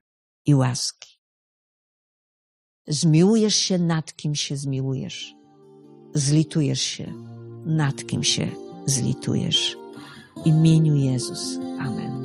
i 0.47 0.55
łaski. 0.55 1.21
Zmiłujesz 2.89 3.57
się 3.57 3.79
nad 3.79 4.17
kim 4.17 4.35
się 4.35 4.57
zmiłujesz. 4.57 5.35
Zlitujesz 6.15 6.81
się 6.81 7.13
nad 7.67 8.07
kim 8.07 8.25
się 8.25 8.49
zlitujesz. 8.87 9.77
W 10.45 10.47
imieniu 10.47 10.97
Jezus. 10.97 11.59
Amen. 11.81 12.24